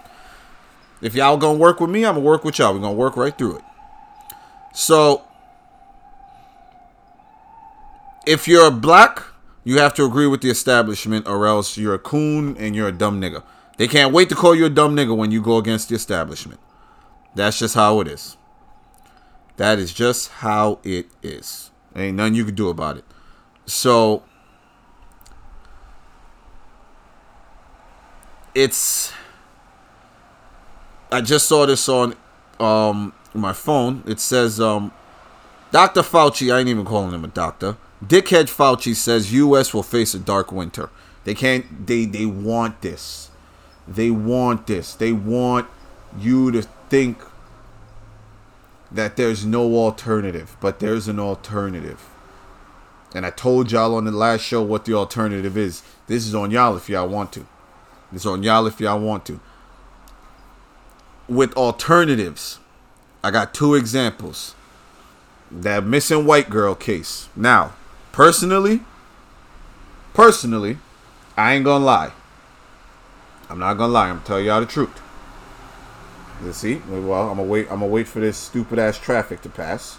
If 1.00 1.14
y'all 1.14 1.36
gonna 1.36 1.58
work 1.58 1.80
with 1.80 1.90
me, 1.90 2.04
I'm 2.04 2.14
gonna 2.14 2.26
work 2.26 2.44
with 2.44 2.58
y'all. 2.58 2.74
We're 2.74 2.80
gonna 2.80 2.92
work 2.92 3.16
right 3.16 3.36
through 3.36 3.56
it. 3.56 3.64
So, 4.74 5.22
if 8.26 8.46
you're 8.46 8.70
black, 8.70 9.22
you 9.64 9.78
have 9.78 9.94
to 9.94 10.04
agree 10.04 10.26
with 10.26 10.40
the 10.40 10.50
establishment, 10.50 11.26
or 11.26 11.46
else 11.46 11.76
you're 11.76 11.94
a 11.94 11.98
coon 11.98 12.56
and 12.56 12.74
you're 12.74 12.88
a 12.88 12.92
dumb 12.92 13.20
nigga. 13.20 13.42
They 13.78 13.88
can't 13.88 14.12
wait 14.12 14.28
to 14.28 14.34
call 14.34 14.54
you 14.54 14.66
a 14.66 14.70
dumb 14.70 14.96
nigga 14.96 15.16
when 15.16 15.30
you 15.30 15.40
go 15.40 15.56
against 15.56 15.88
the 15.88 15.94
establishment. 15.94 16.60
That's 17.34 17.58
just 17.58 17.74
how 17.74 18.00
it 18.00 18.08
is. 18.08 18.36
That 19.56 19.78
is 19.78 19.92
just 19.92 20.28
how 20.28 20.78
it 20.82 21.06
is. 21.22 21.70
Ain't 21.94 22.16
nothing 22.16 22.34
you 22.34 22.44
can 22.44 22.54
do 22.54 22.68
about 22.68 22.98
it. 22.98 23.04
So, 23.66 24.22
it's 28.54 29.12
I 31.10 31.20
just 31.20 31.46
saw 31.46 31.66
this 31.66 31.88
on 31.88 32.14
um 32.58 33.12
my 33.34 33.52
phone. 33.52 34.02
It 34.06 34.20
says 34.20 34.60
um 34.60 34.92
Dr. 35.70 36.02
Fauci, 36.02 36.54
I 36.54 36.60
ain't 36.60 36.68
even 36.68 36.84
calling 36.84 37.14
him 37.14 37.24
a 37.24 37.28
doctor. 37.28 37.76
Dickhead 38.02 38.50
Fauci 38.50 38.96
says 38.96 39.32
US 39.32 39.72
will 39.72 39.82
face 39.82 40.14
a 40.14 40.18
dark 40.18 40.50
winter. 40.50 40.90
They 41.24 41.34
can't 41.34 41.86
they 41.86 42.04
they 42.04 42.26
want 42.26 42.80
this. 42.80 43.30
They 43.86 44.10
want 44.10 44.66
this. 44.66 44.94
They 44.94 45.12
want 45.12 45.68
you 46.18 46.50
to 46.50 46.62
think 46.62 47.18
that 48.90 49.16
there's 49.16 49.46
no 49.46 49.76
alternative, 49.76 50.56
but 50.60 50.80
there's 50.80 51.08
an 51.08 51.18
alternative. 51.18 52.08
And 53.14 53.24
I 53.24 53.30
told 53.30 53.70
y'all 53.70 53.94
on 53.94 54.04
the 54.04 54.10
last 54.10 54.42
show 54.42 54.62
what 54.62 54.84
the 54.84 54.94
alternative 54.94 55.56
is. 55.56 55.82
This 56.06 56.26
is 56.26 56.34
on 56.34 56.50
y'all 56.50 56.76
if 56.76 56.88
y'all 56.88 57.08
want 57.08 57.32
to. 57.32 57.46
It's 58.12 58.26
on 58.26 58.42
y'all 58.42 58.66
if 58.66 58.80
y'all 58.80 59.00
want 59.00 59.24
to. 59.26 59.40
With 61.28 61.54
alternatives, 61.54 62.58
I 63.22 63.30
got 63.30 63.54
two 63.54 63.74
examples. 63.74 64.54
That 65.50 65.84
missing 65.84 66.26
white 66.26 66.50
girl 66.50 66.74
case. 66.74 67.28
Now, 67.36 67.72
personally, 68.12 68.80
personally, 70.14 70.78
I 71.36 71.54
ain't 71.54 71.64
gonna 71.64 71.84
lie. 71.84 72.12
I'm 73.48 73.58
not 73.58 73.74
gonna 73.74 73.92
lie. 73.92 74.08
I'm 74.08 74.16
gonna 74.16 74.26
tell 74.26 74.40
y'all 74.40 74.60
the 74.60 74.66
truth. 74.66 75.00
You 76.44 76.52
see? 76.52 76.76
Well, 76.88 77.30
I'm 77.30 77.36
gonna 77.36 77.44
wait. 77.44 77.66
I'm 77.70 77.80
gonna 77.80 77.86
wait 77.86 78.08
for 78.08 78.20
this 78.20 78.36
stupid 78.36 78.78
ass 78.78 78.98
traffic 78.98 79.42
to 79.42 79.48
pass. 79.48 79.98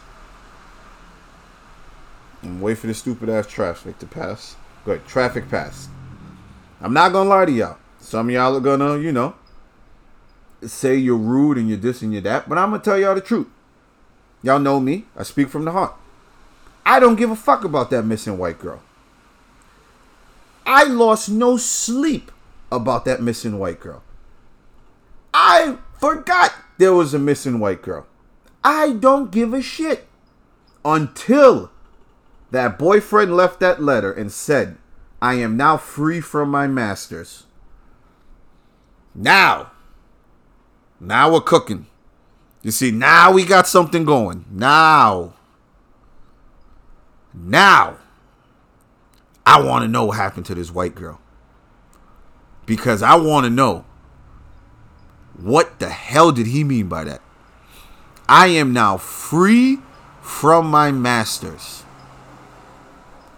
I'm 2.44 2.60
wait 2.60 2.78
for 2.78 2.88
this 2.88 2.98
stupid 2.98 3.30
ass 3.30 3.48
traffic 3.48 4.00
to 4.00 4.06
pass. 4.06 4.56
Good. 4.86 5.06
Traffic 5.08 5.50
passed. 5.50 5.90
I'm 6.82 6.94
not 6.94 7.14
gonna 7.14 7.30
lie 7.30 7.46
to 7.46 7.52
y'all. 7.52 7.78
Some 8.00 8.28
of 8.28 8.36
y'all 8.36 8.58
are 8.58 8.60
gonna, 8.60 8.98
you 8.98 9.14
know, 9.14 9.36
say 10.62 10.96
you're 10.96 11.16
rude 11.16 11.58
and 11.58 11.70
you're 11.70 11.78
this 11.78 12.02
and 12.02 12.12
you're 12.12 12.22
that, 12.24 12.50
but 12.50 12.58
I'm 12.58 12.72
gonna 12.72 12.84
tell 12.84 13.00
y'all 13.00 13.16
the 13.16 13.22
truth. 13.22 13.48
Y'all 14.42 14.60
know 14.60 14.82
me. 14.82 15.06
I 15.16 15.24
speak 15.24 15.48
from 15.48 15.64
the 15.64 15.72
heart. 15.72 15.96
I 16.86 17.00
don't 17.00 17.16
give 17.16 17.32
a 17.32 17.36
fuck 17.36 17.64
about 17.64 17.90
that 17.92 18.04
missing 18.04 18.38
white 18.38 18.60
girl. 18.60 18.82
I 20.66 20.86
lost 20.86 21.30
no 21.30 21.58
sleep 21.58 22.32
about 22.72 23.06
that 23.06 23.22
missing 23.22 23.60
white 23.60 23.80
girl. 23.80 24.04
I 25.34 25.78
forgot 26.00 26.54
there 26.78 26.94
was 26.94 27.14
a 27.14 27.20
missing 27.20 27.60
white 27.60 27.82
girl. 27.82 28.06
I 28.64 28.94
don't 28.94 29.32
give 29.32 29.54
a 29.54 29.62
shit 29.62 30.08
until 30.86 31.72
that 32.52 32.78
boyfriend 32.78 33.36
left 33.36 33.60
that 33.60 33.82
letter 33.82 34.12
and 34.12 34.32
said, 34.32 34.78
I 35.22 35.36
am 35.36 35.58
now 35.58 35.78
free 35.78 36.22
from 36.22 36.50
my 36.50 36.68
masters. 36.68 37.46
Now, 39.16 39.72
now 41.00 41.32
we're 41.32 41.42
cooking. 41.42 41.88
You 42.62 42.72
see, 42.72 42.92
now 42.92 43.32
we 43.32 43.46
got 43.46 43.68
something 43.68 44.06
going. 44.06 44.46
Now, 44.50 45.34
now, 47.34 47.98
I 49.46 49.62
want 49.62 49.84
to 49.84 49.88
know 49.88 50.06
what 50.06 50.18
happened 50.18 50.46
to 50.48 50.56
this 50.56 50.72
white 50.72 50.96
girl. 50.96 51.20
Because 52.66 53.02
I 53.02 53.16
want 53.16 53.46
to 53.46 53.50
know 53.50 53.86
what 55.38 55.80
the 55.80 55.90
hell 55.90 56.32
did 56.32 56.48
he 56.48 56.64
mean 56.64 56.88
by 56.88 57.04
that? 57.04 57.22
I 58.30 58.48
am 58.48 58.72
now 58.72 58.98
free 58.98 59.80
from 60.22 60.68
my 60.68 60.92
masters. 60.92 61.84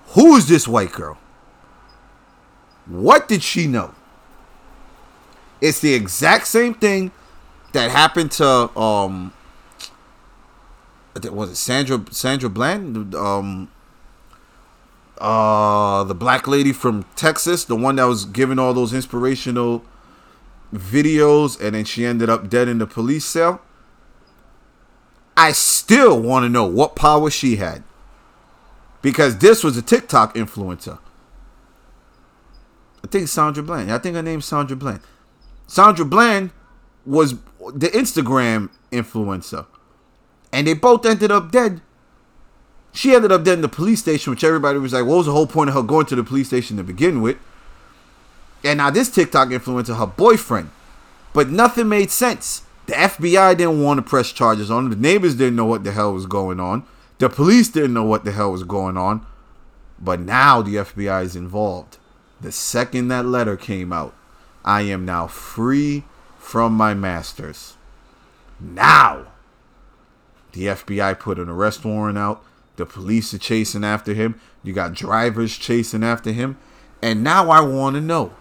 Who 0.10 0.36
is 0.36 0.48
this 0.48 0.68
white 0.68 0.92
girl? 0.92 1.18
What 2.86 3.28
did 3.28 3.42
she 3.42 3.66
know? 3.66 3.96
It's 5.60 5.80
the 5.80 5.94
exact 5.94 6.48
same 6.48 6.74
thing 6.76 7.12
that 7.74 7.90
happened 7.90 8.32
to 8.34 8.78
um 8.78 9.34
was 11.24 11.50
it 11.50 11.56
Sandra 11.56 12.04
Sandra 12.12 12.50
Bland 12.50 13.16
um 13.16 13.70
uh 15.20 16.04
the 16.04 16.16
black 16.16 16.48
lady 16.48 16.74
from 16.74 17.04
Texas, 17.16 17.66
the 17.66 17.76
one 17.76 17.96
that 17.98 18.06
was 18.06 18.26
giving 18.26 18.60
all 18.60 18.74
those 18.74 18.94
inspirational 18.94 19.84
videos 20.74 21.60
and 21.60 21.76
then 21.76 21.86
she 21.86 22.06
ended 22.06 22.30
up 22.30 22.50
dead 22.50 22.68
in 22.68 22.78
the 22.78 22.88
police 22.88 23.26
cell. 23.26 23.62
I 25.38 25.52
still 25.52 26.20
want 26.20 26.44
to 26.44 26.50
know 26.50 26.66
what 26.66 26.96
power 26.96 27.30
she 27.30 27.58
had. 27.58 27.84
Because 29.02 29.38
this 29.38 29.64
was 29.64 29.78
a 29.78 29.82
TikTok 29.82 30.34
influencer. 30.34 30.98
I 33.04 33.08
think 33.08 33.28
Sandra 33.28 33.62
Bland. 33.62 33.92
I 33.92 34.00
think 34.00 34.16
her 34.16 34.24
name's 34.24 34.46
Sandra 34.46 34.76
Bland. 34.76 35.02
Sandra 35.68 36.06
Bland 36.06 36.52
was 37.06 37.36
the 37.74 37.88
Instagram 37.90 38.70
influencer. 38.92 39.68
And 40.52 40.66
they 40.66 40.74
both 40.74 41.06
ended 41.06 41.32
up 41.32 41.52
dead. 41.52 41.82
She 42.96 43.14
ended 43.14 43.32
up 43.32 43.44
dead 43.44 43.56
in 43.56 43.62
the 43.62 43.68
police 43.68 44.00
station, 44.00 44.32
which 44.32 44.44
everybody 44.44 44.80
was 44.80 44.94
like, 44.94 45.06
what 45.06 45.18
was 45.18 45.26
the 45.26 45.34
whole 45.34 45.48
point 45.48 45.70
of 45.70 45.76
her 45.76 45.84
going 45.84 46.06
to 46.06 46.16
the 46.16 46.24
police 46.24 46.48
station 46.48 46.78
to 46.78 46.84
begin 46.84 47.22
with? 47.22 47.38
And 48.64 48.78
now 48.78 48.90
this 48.90 49.10
TikTok 49.10 49.50
influencer, 49.50 49.98
her 49.98 50.08
boyfriend. 50.08 50.72
But 51.34 51.50
nothing 51.50 51.90
made 51.90 52.10
sense. 52.10 52.62
The 52.86 52.94
FBI 52.94 53.58
didn't 53.58 53.84
want 53.84 53.98
to 53.98 54.02
press 54.02 54.32
charges 54.32 54.72
on 54.72 54.86
him. 54.86 54.92
The 54.92 54.96
neighbors 54.96 55.36
didn't 55.36 55.58
know 55.58 55.66
what 55.66 55.84
the 55.84 55.92
hell 55.92 56.14
was 56.14 56.26
going 56.26 56.62
on. 56.62 56.86
The 57.18 57.28
police 57.30 57.68
didn't 57.68 57.94
know 57.94 58.06
what 58.06 58.24
the 58.24 58.32
hell 58.32 58.54
was 58.54 58.64
going 58.64 58.96
on. 58.96 59.26
But 60.00 60.22
now 60.22 60.62
the 60.62 60.76
FBI 60.76 61.24
is 61.24 61.36
involved. 61.36 61.98
The 62.40 62.54
second 62.54 63.10
that 63.10 63.26
letter 63.26 63.58
came 63.58 63.92
out, 63.92 64.16
I 64.64 64.84
am 64.84 65.04
now 65.04 65.28
free 65.28 66.06
from 66.40 66.74
my 66.74 66.94
masters. 66.94 67.76
Now, 68.58 69.28
the 70.54 70.68
FBI 70.68 71.20
put 71.20 71.40
an 71.40 71.50
arrest 71.50 71.84
warrant 71.84 72.18
out. 72.18 72.42
The 72.76 72.86
police 72.86 73.34
are 73.34 73.40
chasing 73.40 73.84
after 73.84 74.14
him. 74.14 74.40
You 74.64 74.74
got 74.74 74.94
drivers 74.94 75.58
chasing 75.58 76.04
after 76.04 76.32
him. 76.32 76.58
And 77.02 77.24
now 77.24 77.50
I 77.50 77.62
want 77.62 77.96
to 77.96 78.02
know 78.02 78.34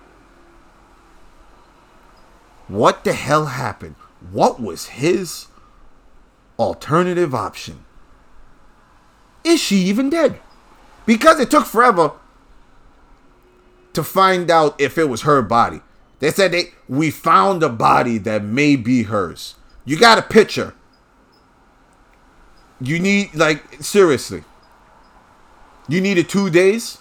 what 2.69 3.05
the 3.05 3.13
hell 3.13 3.47
happened? 3.47 3.97
What 4.31 4.61
was 4.61 4.87
his 4.87 5.49
alternative 6.59 7.35
option? 7.35 7.85
Is 9.45 9.61
she 9.61 9.77
even 9.77 10.09
dead? 10.09 10.41
Because 11.05 11.39
it 11.39 11.51
took 11.51 11.67
forever 11.67 12.13
to 13.93 14.03
find 14.03 14.51
out 14.51 14.81
if 14.81 14.97
it 14.97 15.09
was 15.09 15.23
her 15.23 15.43
body. 15.43 15.81
They 16.21 16.31
said 16.31 16.53
they 16.53 16.73
we 16.89 17.11
found 17.11 17.63
a 17.63 17.69
body 17.69 18.19
that 18.19 18.43
may 18.43 18.77
be 18.77 19.03
hers. 19.05 19.57
You 19.85 19.99
got 19.99 20.19
a 20.19 20.23
picture. 20.23 20.75
You 22.85 22.99
need 22.99 23.35
like 23.35 23.83
seriously. 23.83 24.45
You 25.89 26.01
needed 26.01 26.29
two 26.29 26.51
days. 26.51 26.99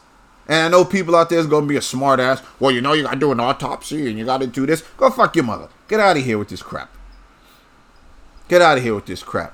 And 0.47 0.65
I 0.65 0.67
know 0.67 0.83
people 0.83 1.15
out 1.15 1.29
there 1.29 1.39
is 1.39 1.47
gonna 1.47 1.65
be 1.65 1.77
a 1.77 1.81
smart 1.81 2.19
ass. 2.19 2.41
Well, 2.59 2.71
you 2.71 2.81
know 2.81 2.93
you 2.93 3.03
gotta 3.03 3.19
do 3.19 3.31
an 3.31 3.39
autopsy 3.39 4.09
and 4.09 4.19
you 4.19 4.25
gotta 4.25 4.47
do 4.47 4.65
this. 4.65 4.81
Go 4.97 5.09
fuck 5.09 5.35
your 5.35 5.45
mother. 5.45 5.69
Get 5.87 5.99
out 5.99 6.17
of 6.17 6.23
here 6.23 6.37
with 6.37 6.49
this 6.49 6.61
crap. 6.61 6.89
Get 8.49 8.61
out 8.61 8.77
of 8.77 8.83
here 8.83 8.95
with 8.95 9.05
this 9.05 9.23
crap. 9.23 9.53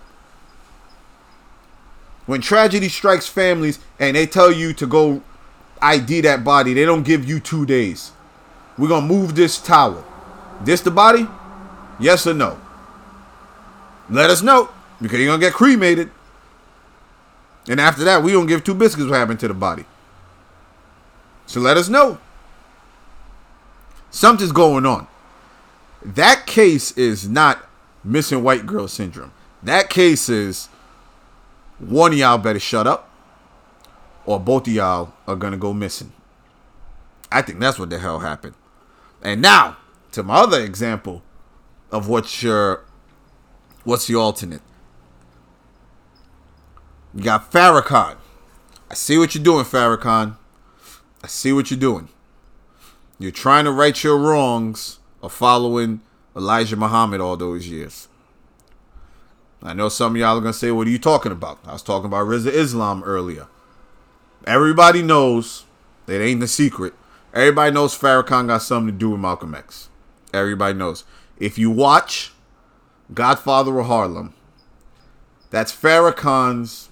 When 2.26 2.42
tragedy 2.42 2.90
strikes 2.90 3.28
families 3.28 3.80
and 4.00 4.16
they 4.16 4.26
tell 4.26 4.52
you 4.52 4.74
to 4.74 4.88
go 4.88 5.22
ID 5.82 6.22
that 6.22 6.44
body, 6.44 6.74
they 6.74 6.86
don't 6.86 7.04
give 7.04 7.28
you 7.28 7.40
two 7.40 7.66
days. 7.66 8.12
We're 8.78 8.90
gonna 8.90 9.06
move 9.06 9.36
this 9.36 9.60
tower. 9.60 10.04
This 10.62 10.82
the 10.82 10.92
body? 10.92 11.28
Yes 12.00 12.26
or 12.26 12.34
no? 12.34 12.60
Let 14.10 14.30
us 14.30 14.42
know 14.42 14.70
because 15.02 15.20
you're 15.20 15.28
gonna 15.28 15.40
get 15.40 15.54
cremated. 15.54 16.12
And 17.68 17.80
after 17.80 18.04
that, 18.04 18.24
we 18.24 18.32
don't 18.32 18.48
give 18.48 18.64
two 18.64 18.74
biscuits 18.74 19.10
what 19.10 19.18
happened 19.18 19.40
to 19.42 19.48
the 19.48 19.54
body. 19.54 19.86
So 21.46 21.60
let 21.60 21.78
us 21.78 21.90
know. 21.90 22.20
Something's 24.12 24.52
going 24.52 24.86
on. 24.86 25.08
That 26.04 26.46
case 26.48 26.92
is 26.98 27.28
not 27.28 27.68
missing 28.04 28.44
white 28.44 28.66
girl 28.66 28.88
syndrome. 28.88 29.32
That 29.62 29.90
case 29.90 30.30
is 30.30 30.68
one 31.80 32.14
of 32.14 32.18
y'all 32.18 32.38
better 32.38 32.60
shut 32.60 32.88
up, 32.88 33.10
or 34.26 34.40
both 34.40 34.68
of 34.68 34.74
y'all 34.74 35.14
are 35.28 35.36
gonna 35.36 35.58
go 35.58 35.74
missing. 35.74 36.12
I 37.32 37.42
think 37.42 37.60
that's 37.60 37.78
what 37.78 37.90
the 37.90 38.00
hell 38.00 38.20
happened. 38.20 38.56
And 39.22 39.42
now 39.42 39.78
to 40.12 40.24
my 40.24 40.36
other 40.36 40.62
example 40.62 41.22
of 41.92 42.08
what's 42.08 42.42
your 42.42 42.84
what's 43.84 44.08
the 44.08 44.16
alternate. 44.16 44.62
You 47.14 47.24
got 47.24 47.52
Farrakhan. 47.52 48.18
I 48.90 48.94
see 48.94 49.18
what 49.18 49.34
you're 49.34 49.44
doing, 49.44 49.66
Farrakhan. 49.66 50.36
I 51.24 51.28
see 51.28 51.52
what 51.52 51.72
you're 51.72 51.80
doing. 51.80 52.10
You're 53.18 53.32
trying 53.32 53.66
to 53.66 53.72
right 53.72 54.02
your 54.04 54.18
wrongs 54.18 55.00
of 55.22 55.34
following 55.34 56.02
Elijah 56.36 56.76
Muhammad 56.76 57.20
all 57.20 57.36
those 57.36 57.68
years. 57.68 58.08
I 59.62 59.74
know 59.74 59.90
some 59.90 60.14
of 60.14 60.18
y'all 60.18 60.38
are 60.38 60.42
gonna 60.42 60.54
say, 60.54 60.72
"What 60.72 60.88
are 60.88 60.92
you 60.92 61.00
talking 61.00 61.32
about?" 61.32 61.60
I 61.66 61.74
was 61.74 61.82
talking 61.82 62.06
about 62.06 62.28
Rizza 62.28 62.48
Islam 62.48 63.04
earlier. 63.04 63.48
Everybody 64.46 65.02
knows 65.02 65.66
it 66.08 66.22
ain't 66.22 66.40
the 66.40 66.48
secret. 66.48 66.94
Everybody 67.34 67.72
knows 67.72 67.98
Farrakhan 67.98 68.48
got 68.48 68.62
something 68.62 68.94
to 68.94 68.98
do 68.98 69.10
with 69.10 69.20
Malcolm 69.20 69.54
X. 69.54 69.90
Everybody 70.34 70.76
knows. 70.76 71.04
If 71.38 71.58
you 71.58 71.70
watch 71.70 72.34
Godfather 73.14 73.78
of 73.80 73.88
Harlem, 73.88 74.34
that's 75.50 75.74
Farrakhan's 75.74 76.90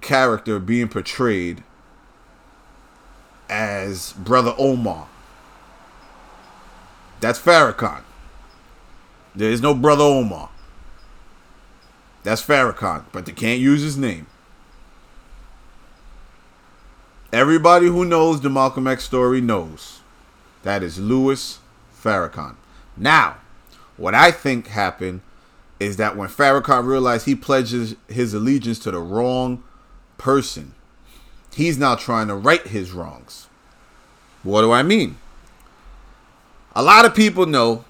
character 0.00 0.58
being 0.58 0.88
portrayed 0.88 1.62
as 3.48 4.12
Brother 4.14 4.54
Omar. 4.58 5.08
That's 7.20 7.38
Farrakhan. 7.38 8.02
There 9.34 9.50
is 9.50 9.60
no 9.60 9.74
Brother 9.74 10.04
Omar. 10.04 10.50
That's 12.22 12.42
Farrakhan, 12.42 13.04
but 13.12 13.26
they 13.26 13.32
can't 13.32 13.60
use 13.60 13.82
his 13.82 13.96
name. 13.96 14.26
Everybody 17.32 17.86
who 17.86 18.04
knows 18.04 18.40
the 18.40 18.50
Malcolm 18.50 18.86
X 18.86 19.04
story 19.04 19.40
knows 19.40 20.00
that 20.62 20.82
is 20.82 20.98
Louis 20.98 21.58
Farrakhan. 22.02 22.54
Now, 22.96 23.36
what 23.96 24.14
I 24.14 24.30
think 24.30 24.68
happened 24.68 25.20
is 25.80 25.96
that 25.96 26.16
when 26.16 26.28
Farrakhan 26.28 26.86
realized 26.86 27.26
he 27.26 27.34
pledges 27.34 27.96
his 28.08 28.34
allegiance 28.34 28.78
to 28.80 28.90
the 28.90 29.00
wrong 29.00 29.62
person, 30.24 30.74
he's 31.54 31.76
now 31.76 31.94
trying 31.94 32.28
to 32.28 32.34
right 32.34 32.66
his 32.66 32.92
wrongs. 32.92 33.46
What 34.42 34.62
do 34.62 34.72
I 34.72 34.82
mean? 34.82 35.18
A 36.74 36.82
lot 36.82 37.04
of 37.04 37.14
people 37.14 37.44
know 37.44 37.84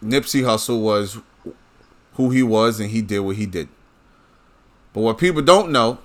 Nipsey 0.00 0.44
Hussle 0.44 0.80
was 0.80 1.18
who 2.14 2.30
he 2.30 2.44
was 2.44 2.78
and 2.78 2.90
he 2.90 3.02
did 3.02 3.18
what 3.18 3.34
he 3.34 3.44
did. 3.44 3.68
But 4.92 5.00
what 5.00 5.18
people 5.18 5.42
don't 5.42 5.72
know 5.72 5.98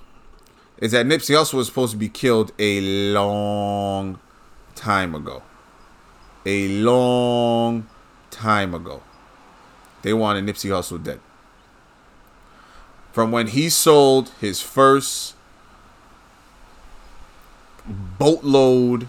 is 0.78 0.90
that 0.90 1.06
Nipsey 1.06 1.36
Hussle 1.36 1.54
was 1.54 1.68
supposed 1.68 1.92
to 1.92 1.98
be 1.98 2.08
killed 2.08 2.50
a 2.58 2.80
long 3.12 4.18
time 4.74 5.14
ago. 5.14 5.44
A 6.44 6.66
long 6.66 7.86
time 8.32 8.74
ago. 8.74 9.02
They 10.02 10.12
wanted 10.12 10.46
Nipsey 10.46 10.70
Hussle 10.70 11.00
dead. 11.00 11.20
From 13.12 13.30
when 13.30 13.46
he 13.46 13.70
sold 13.70 14.30
his 14.40 14.60
first 14.60 15.35
boatload 17.88 19.08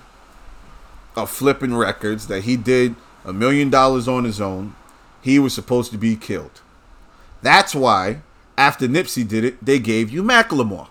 of 1.15 1.29
flipping 1.29 1.75
records 1.75 2.27
that 2.27 2.43
he 2.43 2.55
did 2.55 2.95
a 3.25 3.33
million 3.33 3.69
dollars 3.69 4.07
on 4.07 4.23
his 4.23 4.39
own, 4.39 4.75
he 5.21 5.39
was 5.39 5.53
supposed 5.53 5.91
to 5.91 5.97
be 5.97 6.15
killed. 6.15 6.61
That's 7.41 7.75
why 7.75 8.21
after 8.57 8.87
Nipsey 8.87 9.27
did 9.27 9.43
it, 9.43 9.63
they 9.63 9.79
gave 9.79 10.09
you 10.09 10.23
Macklemore. 10.23 10.87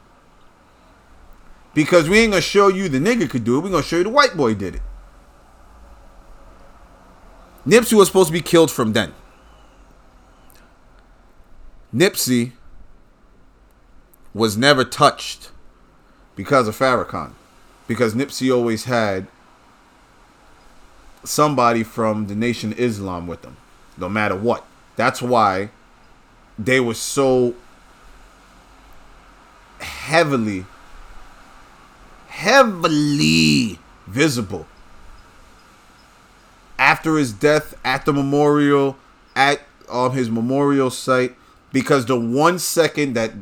Because 1.75 2.09
we 2.09 2.19
ain't 2.19 2.33
gonna 2.33 2.43
show 2.43 2.69
you 2.69 2.89
the 2.89 2.99
nigga 2.99 3.29
could 3.29 3.45
do 3.45 3.59
it, 3.59 3.61
we 3.61 3.71
gonna 3.71 3.83
show 3.83 3.99
you 3.99 4.05
the 4.05 4.11
white 4.11 4.37
boy 4.37 4.55
did 4.55 4.77
it. 4.77 4.83
Nipsey 7.67 7.95
was 7.95 8.09
supposed 8.09 8.29
to 8.29 8.33
be 8.33 8.41
killed 8.41 8.71
from 8.71 8.93
then. 8.93 9.13
Nipsey 11.95 12.53
was 14.33 14.57
never 14.57 14.85
touched 14.85 15.51
because 16.37 16.69
of 16.69 16.79
Farrakhan. 16.79 17.33
Because 17.87 18.15
Nipsey 18.15 18.55
always 18.55 18.85
had 18.85 19.27
somebody 21.25 21.83
from 21.83 22.27
the 22.27 22.35
Nation 22.35 22.73
Islam 22.73 23.27
with 23.27 23.43
them, 23.43 23.57
no 23.97 24.09
matter 24.09 24.37
what. 24.37 24.65
That's 24.97 25.21
why 25.23 25.71
they 26.59 26.81
were 26.81 26.95
so 26.95 27.55
heavily, 29.81 30.65
heavily 32.29 33.79
visible 34.07 34.67
after 36.79 37.17
his 37.17 37.33
death 37.33 37.75
at 37.85 38.05
the 38.05 38.13
memorial, 38.13 38.97
at 39.35 39.61
um, 39.89 40.13
his 40.13 40.31
memorial 40.31 40.91
site, 40.91 41.35
because 41.73 42.07
the 42.07 42.19
one 42.19 42.59
second 42.59 43.15
that 43.15 43.33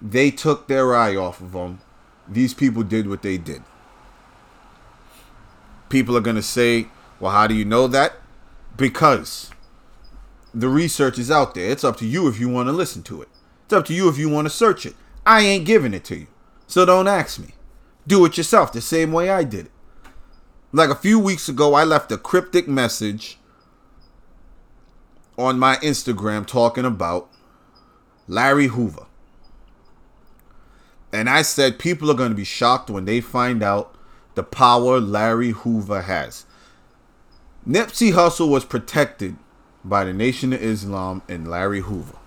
they 0.00 0.30
took 0.30 0.66
their 0.66 0.94
eye 0.94 1.16
off 1.16 1.40
of 1.40 1.52
him, 1.52 1.78
these 2.28 2.54
people 2.54 2.82
did 2.82 3.08
what 3.08 3.22
they 3.22 3.38
did. 3.38 3.62
People 5.88 6.16
are 6.16 6.20
going 6.20 6.36
to 6.36 6.42
say, 6.42 6.88
well, 7.20 7.32
how 7.32 7.46
do 7.46 7.54
you 7.54 7.64
know 7.64 7.86
that? 7.88 8.14
because 8.76 9.50
the 10.54 10.68
research 10.68 11.18
is 11.18 11.30
out 11.30 11.54
there. 11.54 11.70
It's 11.70 11.84
up 11.84 11.96
to 11.98 12.06
you 12.06 12.28
if 12.28 12.38
you 12.38 12.48
want 12.48 12.68
to 12.68 12.72
listen 12.72 13.02
to 13.04 13.22
it. 13.22 13.28
It's 13.64 13.72
up 13.72 13.84
to 13.86 13.94
you 13.94 14.08
if 14.08 14.18
you 14.18 14.28
want 14.28 14.46
to 14.46 14.50
search 14.50 14.86
it. 14.86 14.94
I 15.24 15.40
ain't 15.40 15.66
giving 15.66 15.94
it 15.94 16.04
to 16.04 16.16
you. 16.16 16.26
So 16.66 16.84
don't 16.84 17.08
ask 17.08 17.38
me. 17.38 17.48
Do 18.06 18.24
it 18.24 18.36
yourself 18.36 18.72
the 18.72 18.80
same 18.80 19.12
way 19.12 19.30
I 19.30 19.44
did 19.44 19.66
it. 19.66 19.72
Like 20.72 20.90
a 20.90 20.94
few 20.94 21.18
weeks 21.18 21.48
ago, 21.48 21.74
I 21.74 21.84
left 21.84 22.12
a 22.12 22.18
cryptic 22.18 22.68
message 22.68 23.38
on 25.36 25.58
my 25.58 25.76
Instagram 25.76 26.46
talking 26.46 26.84
about 26.84 27.28
Larry 28.28 28.68
Hoover. 28.68 29.05
And 31.16 31.30
I 31.30 31.40
said 31.40 31.78
people 31.78 32.10
are 32.10 32.14
going 32.14 32.28
to 32.28 32.36
be 32.36 32.44
shocked 32.44 32.90
when 32.90 33.06
they 33.06 33.22
find 33.22 33.62
out 33.62 33.94
the 34.34 34.42
power 34.42 35.00
Larry 35.00 35.52
Hoover 35.52 36.02
has. 36.02 36.44
Nipsey 37.66 38.12
Hussle 38.12 38.50
was 38.50 38.66
protected 38.66 39.36
by 39.82 40.04
the 40.04 40.12
Nation 40.12 40.52
of 40.52 40.62
Islam 40.62 41.22
and 41.26 41.48
Larry 41.48 41.80
Hoover. 41.80 42.18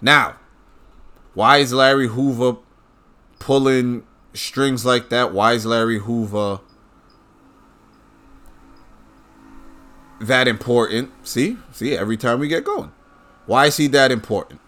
Now, 0.00 0.36
why 1.34 1.56
is 1.58 1.72
Larry 1.72 2.06
Hoover 2.06 2.58
pulling 3.40 4.06
strings 4.32 4.86
like 4.86 5.08
that? 5.08 5.32
Why 5.32 5.54
is 5.54 5.66
Larry 5.66 5.98
Hoover 5.98 6.60
that 10.20 10.46
important? 10.46 11.10
See? 11.26 11.58
See, 11.72 11.96
every 11.96 12.16
time 12.16 12.38
we 12.38 12.46
get 12.46 12.62
going. 12.64 12.92
Why 13.46 13.66
is 13.66 13.76
he 13.76 13.88
that 13.88 14.12
important? 14.12 14.60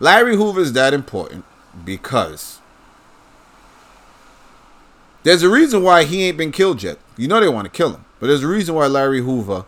Larry 0.00 0.36
Hoover 0.36 0.60
is 0.60 0.72
that 0.74 0.94
important 0.94 1.44
because 1.84 2.60
there's 5.24 5.42
a 5.42 5.48
reason 5.48 5.82
why 5.82 6.04
he 6.04 6.24
ain't 6.24 6.38
been 6.38 6.52
killed 6.52 6.82
yet. 6.82 6.98
You 7.16 7.28
know 7.28 7.40
they 7.40 7.48
want 7.48 7.64
to 7.66 7.70
kill 7.70 7.94
him, 7.94 8.04
but 8.20 8.28
there's 8.28 8.44
a 8.44 8.48
reason 8.48 8.74
why 8.74 8.86
Larry 8.86 9.20
Hoover 9.20 9.64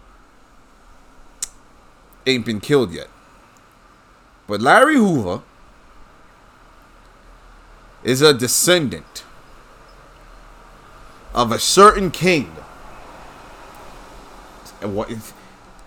ain't 2.27 2.47
been 2.47 2.61
killed 2.61 2.93
yet. 2.93 3.09
But 4.47 4.61
Larry 4.61 4.97
Hoover 4.97 5.43
is 8.03 8.23
a 8.23 8.33
descendant 8.33 9.25
of 11.35 11.53
a 11.53 11.59
certain 11.59 12.11
king. 12.11 12.53
And 14.81 14.97
what 14.97 15.11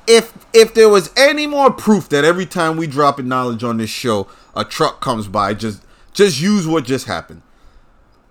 if 0.08 0.34
if 0.54 0.74
there 0.74 0.90
was 0.90 1.12
any 1.16 1.48
more 1.48 1.72
proof 1.72 2.10
that 2.10 2.26
every 2.26 2.46
time 2.46 2.78
we 2.78 2.88
drop 2.88 3.20
a 3.20 3.24
knowledge 3.24 3.64
on 3.64 3.78
this 3.78 3.90
show, 3.90 4.28
a 4.56 4.66
truck 4.66 5.02
comes 5.02 5.28
by, 5.28 5.54
just 5.54 5.84
just 6.14 6.40
use 6.40 6.68
what 6.68 6.86
just 6.86 7.08
happened. 7.08 7.42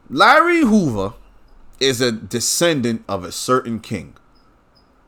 Larry 0.08 0.60
Hoover 0.60 1.14
is 1.80 2.00
a 2.00 2.12
descendant 2.12 3.04
of 3.08 3.24
a 3.24 3.32
certain 3.32 3.80
king. 3.80 4.14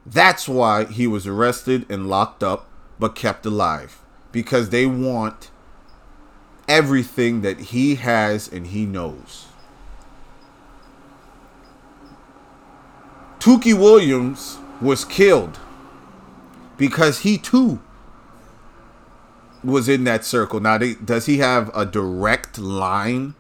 That's 0.07 0.49
why 0.49 0.85
he 0.85 1.07
was 1.07 1.27
arrested 1.27 1.87
and 1.91 2.09
locked 2.09 2.43
up 2.43 2.69
but 2.99 3.15
kept 3.15 3.47
alive 3.47 4.01
because 4.33 4.71
they 4.71 4.87
want 4.87 5.51
everything 6.69 7.43
that 7.43 7.61
he 7.61 7.97
has 7.97 8.49
and 8.49 8.69
he 8.69 8.87
knows. 8.87 9.47
Tookie 13.39 13.79
Williams 13.79 14.59
was 14.81 15.05
killed 15.05 15.59
because 16.77 17.21
he 17.21 17.39
too 17.39 17.81
was 19.63 19.89
in 19.89 20.05
that 20.05 20.25
circle. 20.25 20.61
Now, 20.61 20.79
they, 20.79 20.95
does 20.95 21.27
he 21.27 21.39
have 21.39 21.71
a 21.75 21.87
direct 21.87 22.59
line 22.59 23.35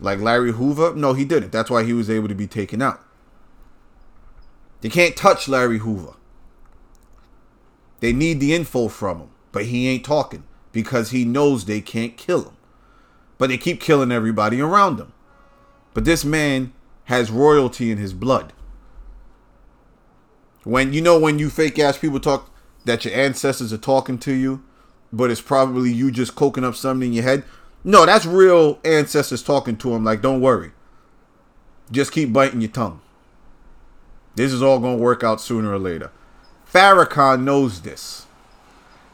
like 0.00 0.20
Larry 0.20 0.52
Hoover? 0.52 0.94
No, 0.94 1.12
he 1.12 1.24
didn't. 1.24 1.52
That's 1.52 1.70
why 1.70 1.84
he 1.84 1.92
was 1.92 2.08
able 2.08 2.28
to 2.28 2.34
be 2.34 2.46
taken 2.46 2.80
out. 2.80 3.00
They 4.80 4.88
can't 4.88 5.16
touch 5.16 5.48
Larry 5.48 5.78
Hoover. 5.78 6.14
They 8.00 8.12
need 8.12 8.40
the 8.40 8.54
info 8.54 8.88
from 8.88 9.20
him, 9.20 9.30
but 9.52 9.66
he 9.66 9.88
ain't 9.88 10.04
talking 10.04 10.44
because 10.72 11.10
he 11.10 11.24
knows 11.24 11.64
they 11.64 11.80
can't 11.80 12.16
kill 12.16 12.44
him. 12.44 12.56
But 13.38 13.48
they 13.48 13.58
keep 13.58 13.80
killing 13.80 14.12
everybody 14.12 14.60
around 14.60 14.98
him. 14.98 15.12
But 15.94 16.04
this 16.04 16.24
man 16.24 16.72
has 17.04 17.30
royalty 17.30 17.90
in 17.90 17.98
his 17.98 18.12
blood. 18.12 18.52
When 20.64 20.92
you 20.92 21.00
know 21.00 21.18
when 21.18 21.38
you 21.38 21.48
fake 21.48 21.78
ass 21.78 21.96
people 21.96 22.20
talk 22.20 22.50
that 22.86 23.04
your 23.04 23.14
ancestors 23.14 23.72
are 23.72 23.78
talking 23.78 24.16
to 24.18 24.32
you, 24.32 24.62
but 25.12 25.30
it's 25.30 25.40
probably 25.40 25.92
you 25.92 26.10
just 26.10 26.34
coking 26.34 26.64
up 26.64 26.76
something 26.76 27.08
in 27.08 27.14
your 27.14 27.24
head. 27.24 27.44
No, 27.84 28.06
that's 28.06 28.24
real 28.24 28.78
ancestors 28.84 29.42
talking 29.42 29.76
to 29.78 29.94
him. 29.94 30.04
Like, 30.04 30.22
don't 30.22 30.40
worry. 30.40 30.70
Just 31.90 32.12
keep 32.12 32.32
biting 32.32 32.60
your 32.60 32.70
tongue. 32.70 33.00
This 34.36 34.52
is 34.52 34.62
all 34.62 34.78
going 34.78 34.98
to 34.98 35.02
work 35.02 35.24
out 35.24 35.40
sooner 35.40 35.72
or 35.72 35.78
later. 35.78 36.10
Farrakhan 36.72 37.42
knows 37.42 37.82
this. 37.82 38.26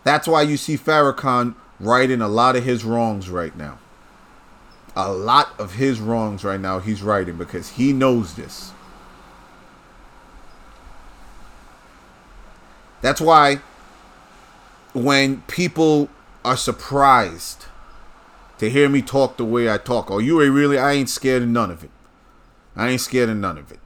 That's 0.05 0.27
why 0.27 0.43
you 0.43 0.57
see 0.57 0.77
Farrakhan 0.77 1.55
writing 1.79 2.21
a 2.21 2.29
lot 2.29 2.57
of 2.57 2.65
his 2.65 2.85
wrongs 2.85 3.31
right 3.31 3.57
now. 3.57 3.79
A 4.95 5.11
lot 5.11 5.59
of 5.59 5.75
his 5.75 6.01
wrongs 6.01 6.45
right 6.45 6.61
now 6.61 6.79
he's 6.79 7.03
writing 7.03 7.39
because 7.39 7.71
he 7.71 7.93
knows 7.93 8.35
this. 8.35 8.73
That's 13.03 13.21
why 13.21 13.61
when 14.95 15.43
people 15.43 16.09
are 16.45 16.57
surprised 16.57 17.67
to 18.59 18.71
hear 18.71 18.89
me 18.89 19.03
talk 19.03 19.37
the 19.37 19.45
way 19.45 19.71
I 19.71 19.77
talk, 19.77 20.11
oh, 20.11 20.19
you 20.19 20.41
ain't 20.41 20.55
really, 20.55 20.79
I 20.79 20.93
ain't 20.93 21.11
scared 21.11 21.43
of 21.43 21.49
none 21.49 21.71
of 21.71 21.85
it. 21.85 21.91
I 22.77 22.89
ain't 22.89 23.01
scared 23.01 23.29
of 23.29 23.37
none 23.37 23.59
of 23.59 23.71
it. 23.71 23.81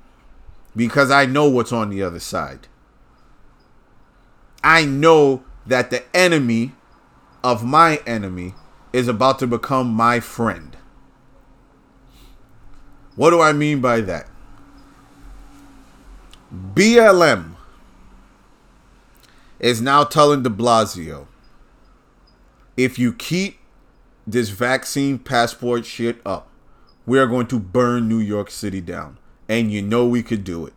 Because 0.76 1.10
I 1.10 1.24
know 1.26 1.48
what's 1.48 1.72
on 1.72 1.90
the 1.90 2.02
other 2.02 2.20
side. 2.20 2.68
I 4.62 4.84
know 4.84 5.42
that 5.66 5.90
the 5.90 6.04
enemy 6.14 6.72
of 7.42 7.64
my 7.64 8.00
enemy 8.06 8.54
is 8.92 9.08
about 9.08 9.38
to 9.38 9.46
become 9.46 9.88
my 9.88 10.20
friend. 10.20 10.76
What 13.14 13.30
do 13.30 13.40
I 13.40 13.52
mean 13.52 13.80
by 13.80 14.02
that? 14.02 14.28
BLM 16.74 17.55
is 19.58 19.80
now 19.80 20.04
telling 20.04 20.42
de 20.42 20.50
Blasio 20.50 21.26
if 22.76 22.98
you 22.98 23.12
keep 23.12 23.58
this 24.26 24.50
vaccine 24.50 25.18
passport 25.18 25.86
shit 25.86 26.20
up, 26.26 26.48
we 27.06 27.18
are 27.18 27.26
going 27.26 27.46
to 27.46 27.58
burn 27.58 28.08
New 28.08 28.18
York 28.18 28.50
City 28.50 28.80
down. 28.80 29.18
And 29.48 29.72
you 29.72 29.80
know 29.80 30.06
we 30.06 30.22
could 30.22 30.42
do 30.44 30.66
it. 30.66 30.72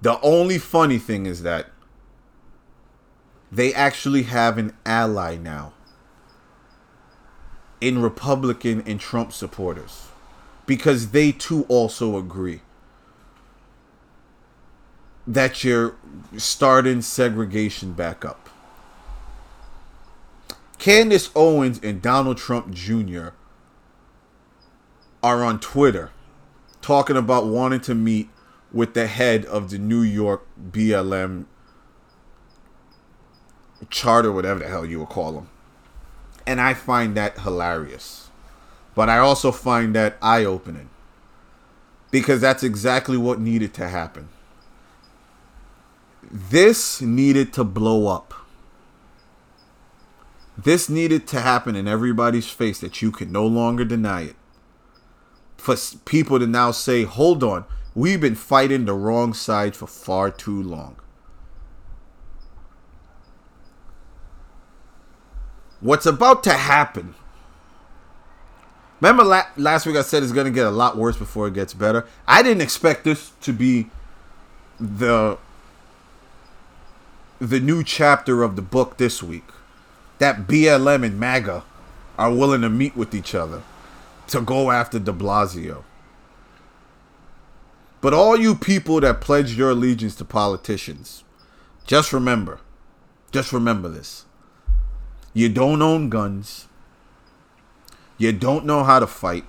The 0.00 0.20
only 0.20 0.58
funny 0.58 0.98
thing 0.98 1.26
is 1.26 1.42
that 1.42 1.66
they 3.50 3.74
actually 3.74 4.22
have 4.24 4.56
an 4.56 4.76
ally 4.86 5.36
now 5.36 5.72
in 7.80 8.00
Republican 8.00 8.82
and 8.86 9.00
Trump 9.00 9.32
supporters 9.32 10.08
because 10.66 11.10
they 11.10 11.32
too 11.32 11.64
also 11.68 12.16
agree 12.16 12.60
that 15.28 15.62
you're 15.62 15.94
starting 16.38 17.02
segregation 17.02 17.92
back 17.92 18.24
up. 18.24 18.48
Candace 20.78 21.30
Owens 21.36 21.78
and 21.82 22.00
Donald 22.00 22.38
Trump 22.38 22.72
Jr. 22.72 23.28
are 25.22 25.44
on 25.44 25.60
Twitter 25.60 26.12
talking 26.80 27.16
about 27.16 27.46
wanting 27.46 27.80
to 27.80 27.94
meet 27.94 28.30
with 28.72 28.94
the 28.94 29.06
head 29.06 29.44
of 29.44 29.68
the 29.68 29.76
New 29.76 30.00
York 30.00 30.46
BLM 30.58 31.44
charter, 33.90 34.32
whatever 34.32 34.60
the 34.60 34.68
hell 34.68 34.86
you 34.86 35.00
would 35.00 35.08
call 35.10 35.32
them. 35.32 35.50
And 36.46 36.58
I 36.58 36.72
find 36.72 37.14
that 37.16 37.40
hilarious. 37.40 38.30
But 38.94 39.10
I 39.10 39.18
also 39.18 39.52
find 39.52 39.94
that 39.94 40.16
eye 40.22 40.44
opening. 40.46 40.88
Because 42.10 42.40
that's 42.40 42.62
exactly 42.62 43.18
what 43.18 43.38
needed 43.38 43.74
to 43.74 43.88
happen. 43.88 44.30
This 46.30 47.00
needed 47.00 47.52
to 47.54 47.64
blow 47.64 48.06
up. 48.06 48.34
This 50.56 50.88
needed 50.88 51.26
to 51.28 51.40
happen 51.40 51.76
in 51.76 51.88
everybody's 51.88 52.50
face 52.50 52.80
that 52.80 53.00
you 53.00 53.10
can 53.10 53.32
no 53.32 53.46
longer 53.46 53.84
deny 53.84 54.22
it. 54.22 54.36
For 55.56 55.76
people 56.04 56.38
to 56.38 56.46
now 56.46 56.72
say, 56.72 57.04
hold 57.04 57.42
on, 57.42 57.64
we've 57.94 58.20
been 58.20 58.34
fighting 58.34 58.84
the 58.84 58.92
wrong 58.92 59.32
side 59.32 59.74
for 59.74 59.86
far 59.86 60.30
too 60.30 60.62
long. 60.62 60.96
What's 65.80 66.06
about 66.06 66.42
to 66.44 66.52
happen? 66.52 67.14
Remember 69.00 69.22
la- 69.22 69.46
last 69.56 69.86
week 69.86 69.96
I 69.96 70.02
said 70.02 70.24
it's 70.24 70.32
going 70.32 70.46
to 70.46 70.52
get 70.52 70.66
a 70.66 70.70
lot 70.70 70.96
worse 70.96 71.16
before 71.16 71.46
it 71.46 71.54
gets 71.54 71.72
better? 71.72 72.04
I 72.26 72.42
didn't 72.42 72.62
expect 72.62 73.04
this 73.04 73.30
to 73.42 73.52
be 73.52 73.88
the 74.80 75.38
the 77.40 77.60
new 77.60 77.84
chapter 77.84 78.42
of 78.42 78.56
the 78.56 78.62
book 78.62 78.96
this 78.96 79.22
week. 79.22 79.44
That 80.18 80.48
BLM 80.48 81.04
and 81.04 81.20
MAGA 81.20 81.62
are 82.18 82.32
willing 82.34 82.62
to 82.62 82.68
meet 82.68 82.96
with 82.96 83.14
each 83.14 83.34
other 83.34 83.62
to 84.26 84.40
go 84.40 84.70
after 84.70 84.98
de 84.98 85.12
Blasio. 85.12 85.84
But 88.00 88.14
all 88.14 88.36
you 88.36 88.54
people 88.54 89.00
that 89.00 89.20
pledge 89.20 89.54
your 89.54 89.70
allegiance 89.70 90.14
to 90.16 90.24
politicians, 90.24 91.24
just 91.86 92.12
remember, 92.12 92.60
just 93.30 93.52
remember 93.52 93.88
this. 93.88 94.24
You 95.32 95.48
don't 95.48 95.82
own 95.82 96.08
guns. 96.08 96.66
You 98.16 98.32
don't 98.32 98.64
know 98.64 98.82
how 98.82 98.98
to 98.98 99.06
fight. 99.06 99.44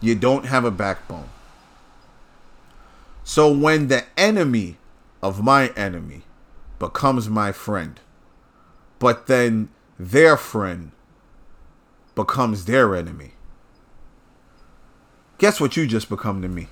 You 0.00 0.14
don't 0.16 0.46
have 0.46 0.64
a 0.64 0.70
backbone. 0.70 1.28
So 3.22 3.50
when 3.50 3.88
the 3.88 4.04
enemy 4.16 4.78
of 5.22 5.42
my 5.42 5.68
enemy 5.68 6.22
becomes 6.78 7.28
my 7.28 7.52
friend, 7.52 8.00
but 8.98 9.26
then 9.26 9.68
their 9.98 10.36
friend 10.36 10.92
becomes 12.14 12.64
their 12.64 12.94
enemy, 12.94 13.32
guess 15.38 15.60
what 15.60 15.76
you 15.76 15.86
just 15.86 16.08
become 16.08 16.42
to 16.42 16.48
me? 16.48 16.68